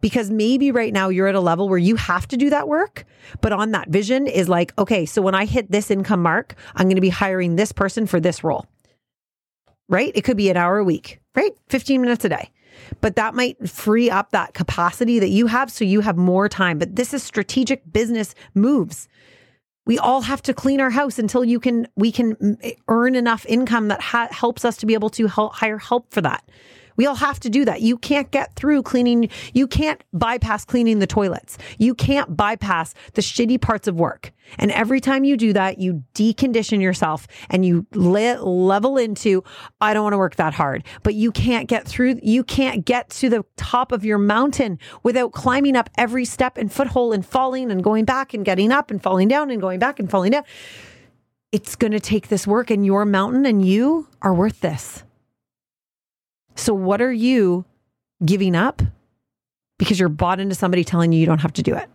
Because 0.00 0.30
maybe 0.30 0.70
right 0.70 0.92
now 0.92 1.08
you're 1.08 1.28
at 1.28 1.34
a 1.34 1.40
level 1.40 1.68
where 1.68 1.78
you 1.78 1.96
have 1.96 2.26
to 2.28 2.36
do 2.36 2.50
that 2.50 2.68
work, 2.68 3.04
but 3.40 3.52
on 3.52 3.72
that 3.72 3.88
vision 3.88 4.26
is 4.26 4.48
like, 4.48 4.76
okay, 4.78 5.06
so 5.06 5.22
when 5.22 5.34
I 5.34 5.44
hit 5.44 5.70
this 5.70 5.90
income 5.90 6.22
mark, 6.22 6.54
I'm 6.74 6.86
going 6.86 6.96
to 6.96 7.02
be 7.02 7.08
hiring 7.08 7.56
this 7.56 7.72
person 7.72 8.06
for 8.06 8.18
this 8.18 8.42
role. 8.42 8.66
Right? 9.88 10.12
It 10.14 10.22
could 10.22 10.36
be 10.36 10.48
an 10.48 10.56
hour 10.56 10.78
a 10.78 10.84
week, 10.84 11.20
right? 11.34 11.52
15 11.68 12.00
minutes 12.00 12.24
a 12.24 12.28
day 12.28 12.50
but 13.00 13.16
that 13.16 13.34
might 13.34 13.68
free 13.68 14.10
up 14.10 14.30
that 14.30 14.54
capacity 14.54 15.18
that 15.18 15.28
you 15.28 15.46
have 15.46 15.70
so 15.70 15.84
you 15.84 16.00
have 16.00 16.16
more 16.16 16.48
time. 16.48 16.78
But 16.78 16.96
this 16.96 17.14
is 17.14 17.22
strategic 17.22 17.90
business 17.92 18.34
moves. 18.54 19.08
We 19.84 19.98
all 19.98 20.22
have 20.22 20.42
to 20.42 20.54
clean 20.54 20.80
our 20.80 20.90
house 20.90 21.18
until 21.18 21.44
you 21.44 21.58
can 21.58 21.88
we 21.96 22.12
can 22.12 22.58
eh, 22.62 22.74
earn 22.88 23.14
enough 23.14 23.44
income 23.46 23.88
that 23.88 24.00
ha- 24.00 24.28
helps 24.30 24.64
us 24.64 24.76
to 24.78 24.86
be 24.86 24.94
able 24.94 25.10
to 25.10 25.26
help, 25.26 25.54
hire 25.54 25.78
help 25.78 26.12
for 26.12 26.20
that. 26.20 26.48
We 26.96 27.06
all 27.06 27.14
have 27.14 27.40
to 27.40 27.50
do 27.50 27.64
that. 27.64 27.80
You 27.80 27.96
can't 27.96 28.30
get 28.30 28.54
through 28.54 28.82
cleaning. 28.82 29.28
You 29.52 29.66
can't 29.66 30.02
bypass 30.12 30.64
cleaning 30.64 30.98
the 30.98 31.06
toilets. 31.06 31.58
You 31.78 31.94
can't 31.94 32.36
bypass 32.36 32.94
the 33.14 33.22
shitty 33.22 33.60
parts 33.60 33.88
of 33.88 33.96
work. 33.96 34.32
And 34.58 34.70
every 34.72 35.00
time 35.00 35.24
you 35.24 35.36
do 35.36 35.52
that, 35.52 35.78
you 35.78 36.02
decondition 36.14 36.82
yourself 36.82 37.26
and 37.48 37.64
you 37.64 37.86
le- 37.94 38.42
level 38.42 38.98
into, 38.98 39.42
I 39.80 39.94
don't 39.94 40.02
want 40.02 40.14
to 40.14 40.18
work 40.18 40.36
that 40.36 40.52
hard. 40.52 40.84
But 41.02 41.14
you 41.14 41.32
can't 41.32 41.68
get 41.68 41.86
through, 41.86 42.18
you 42.22 42.44
can't 42.44 42.84
get 42.84 43.08
to 43.10 43.28
the 43.28 43.44
top 43.56 43.92
of 43.92 44.04
your 44.04 44.18
mountain 44.18 44.78
without 45.02 45.32
climbing 45.32 45.76
up 45.76 45.88
every 45.96 46.24
step 46.24 46.58
and 46.58 46.70
foothole 46.70 47.14
and 47.14 47.24
falling 47.24 47.70
and 47.70 47.82
going 47.82 48.04
back 48.04 48.34
and 48.34 48.44
getting 48.44 48.72
up 48.72 48.90
and 48.90 49.02
falling 49.02 49.28
down 49.28 49.50
and 49.50 49.60
going 49.60 49.78
back 49.78 49.98
and 49.98 50.10
falling 50.10 50.32
down. 50.32 50.44
It's 51.52 51.76
going 51.76 51.92
to 51.92 52.00
take 52.00 52.28
this 52.28 52.46
work, 52.46 52.70
and 52.70 52.84
your 52.84 53.04
mountain 53.04 53.44
and 53.44 53.64
you 53.64 54.08
are 54.22 54.32
worth 54.32 54.60
this. 54.60 55.04
So, 56.54 56.74
what 56.74 57.00
are 57.00 57.12
you 57.12 57.64
giving 58.24 58.54
up 58.54 58.82
because 59.78 59.98
you're 59.98 60.08
bought 60.08 60.40
into 60.40 60.54
somebody 60.54 60.84
telling 60.84 61.12
you 61.12 61.20
you 61.20 61.26
don't 61.26 61.40
have 61.40 61.52
to 61.54 61.62
do 61.62 61.74
it? 61.74 61.88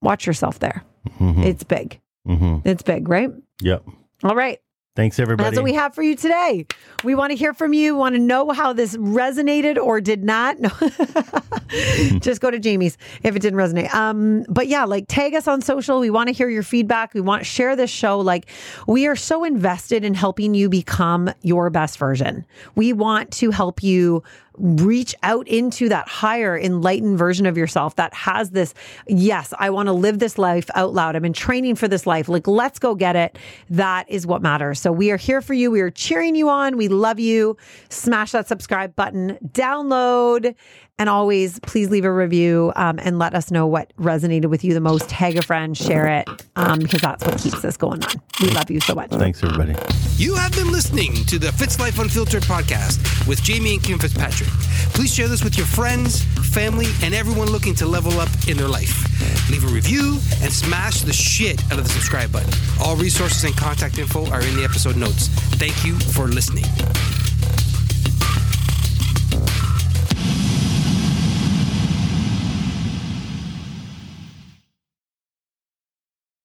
Watch 0.00 0.26
yourself 0.26 0.58
there. 0.58 0.84
Mm-hmm. 1.20 1.42
It's 1.42 1.64
big. 1.64 2.00
Mm-hmm. 2.26 2.68
It's 2.68 2.82
big, 2.82 3.08
right? 3.08 3.30
Yep. 3.60 3.84
All 4.24 4.34
right. 4.34 4.60
Thanks, 4.94 5.18
everybody. 5.18 5.46
That's 5.46 5.56
what 5.56 5.64
we 5.64 5.72
have 5.72 5.94
for 5.94 6.02
you 6.02 6.14
today. 6.14 6.66
We 7.02 7.14
want 7.14 7.30
to 7.30 7.36
hear 7.36 7.54
from 7.54 7.72
you. 7.72 7.94
We 7.94 7.98
want 7.98 8.14
to 8.14 8.18
know 8.18 8.50
how 8.50 8.74
this 8.74 8.94
resonated 8.98 9.78
or 9.78 10.02
did 10.02 10.22
not. 10.22 10.58
No, 10.60 10.68
just 12.18 12.42
go 12.42 12.50
to 12.50 12.58
Jamie's 12.58 12.98
if 13.22 13.34
it 13.34 13.40
didn't 13.40 13.58
resonate. 13.58 13.92
Um, 13.94 14.44
but 14.50 14.68
yeah, 14.68 14.84
like 14.84 15.06
tag 15.08 15.34
us 15.34 15.48
on 15.48 15.62
social. 15.62 15.98
We 15.98 16.10
want 16.10 16.28
to 16.28 16.34
hear 16.34 16.50
your 16.50 16.62
feedback. 16.62 17.14
We 17.14 17.22
want 17.22 17.40
to 17.40 17.44
share 17.44 17.74
this 17.74 17.88
show. 17.88 18.20
Like 18.20 18.50
we 18.86 19.06
are 19.06 19.16
so 19.16 19.44
invested 19.44 20.04
in 20.04 20.12
helping 20.12 20.52
you 20.52 20.68
become 20.68 21.32
your 21.40 21.70
best 21.70 21.96
version. 21.96 22.44
We 22.74 22.92
want 22.92 23.30
to 23.32 23.50
help 23.50 23.82
you 23.82 24.22
reach 24.58 25.14
out 25.22 25.46
into 25.48 25.88
that 25.88 26.08
higher 26.08 26.58
enlightened 26.58 27.18
version 27.18 27.46
of 27.46 27.56
yourself 27.56 27.96
that 27.96 28.12
has 28.12 28.50
this 28.50 28.74
yes 29.06 29.54
i 29.58 29.70
want 29.70 29.86
to 29.86 29.92
live 29.92 30.18
this 30.18 30.38
life 30.38 30.68
out 30.74 30.92
loud. 30.92 31.16
I'm 31.16 31.24
in 31.24 31.32
training 31.32 31.76
for 31.76 31.88
this 31.88 32.06
life. 32.06 32.28
Like 32.28 32.46
let's 32.46 32.78
go 32.78 32.94
get 32.94 33.16
it. 33.16 33.38
That 33.70 34.08
is 34.10 34.26
what 34.26 34.42
matters. 34.42 34.80
So 34.80 34.92
we 34.92 35.10
are 35.10 35.16
here 35.16 35.40
for 35.40 35.54
you. 35.54 35.70
We 35.70 35.80
are 35.80 35.90
cheering 35.90 36.34
you 36.34 36.48
on. 36.48 36.76
We 36.76 36.88
love 36.88 37.18
you. 37.18 37.56
Smash 37.88 38.32
that 38.32 38.48
subscribe 38.48 38.94
button. 38.94 39.38
Download 39.48 40.54
and 41.02 41.10
always, 41.10 41.58
please 41.58 41.90
leave 41.90 42.04
a 42.04 42.12
review 42.12 42.72
um, 42.76 43.00
and 43.02 43.18
let 43.18 43.34
us 43.34 43.50
know 43.50 43.66
what 43.66 43.92
resonated 43.96 44.46
with 44.46 44.62
you 44.62 44.72
the 44.72 44.80
most. 44.80 45.08
Tag 45.08 45.36
a 45.36 45.42
friend, 45.42 45.76
share 45.76 46.06
it, 46.06 46.28
um, 46.54 46.78
because 46.78 47.00
that's 47.00 47.24
what 47.26 47.40
keeps 47.40 47.60
this 47.60 47.76
going 47.76 48.04
on. 48.04 48.22
We 48.40 48.50
love 48.50 48.70
you 48.70 48.78
so 48.78 48.94
much. 48.94 49.10
Thanks, 49.10 49.42
everybody. 49.42 49.74
You 50.16 50.36
have 50.36 50.52
been 50.52 50.70
listening 50.70 51.14
to 51.26 51.40
the 51.40 51.48
Fitzlife 51.48 51.98
Unfiltered 52.00 52.44
podcast 52.44 53.26
with 53.26 53.42
Jamie 53.42 53.74
and 53.74 53.82
Kim 53.82 53.98
Fitzpatrick. 53.98 54.48
Please 54.94 55.12
share 55.12 55.26
this 55.26 55.42
with 55.42 55.56
your 55.56 55.66
friends, 55.66 56.22
family, 56.52 56.86
and 57.02 57.14
everyone 57.14 57.50
looking 57.50 57.74
to 57.74 57.86
level 57.86 58.20
up 58.20 58.28
in 58.46 58.56
their 58.56 58.68
life. 58.68 59.02
Leave 59.50 59.64
a 59.64 59.74
review 59.74 60.20
and 60.40 60.52
smash 60.52 61.00
the 61.00 61.12
shit 61.12 61.60
out 61.72 61.80
of 61.80 61.84
the 61.84 61.90
subscribe 61.90 62.30
button. 62.30 62.52
All 62.80 62.94
resources 62.94 63.42
and 63.42 63.56
contact 63.56 63.98
info 63.98 64.30
are 64.30 64.42
in 64.42 64.54
the 64.54 64.62
episode 64.62 64.96
notes. 64.96 65.26
Thank 65.58 65.84
you 65.84 65.98
for 65.98 66.28
listening. 66.28 66.66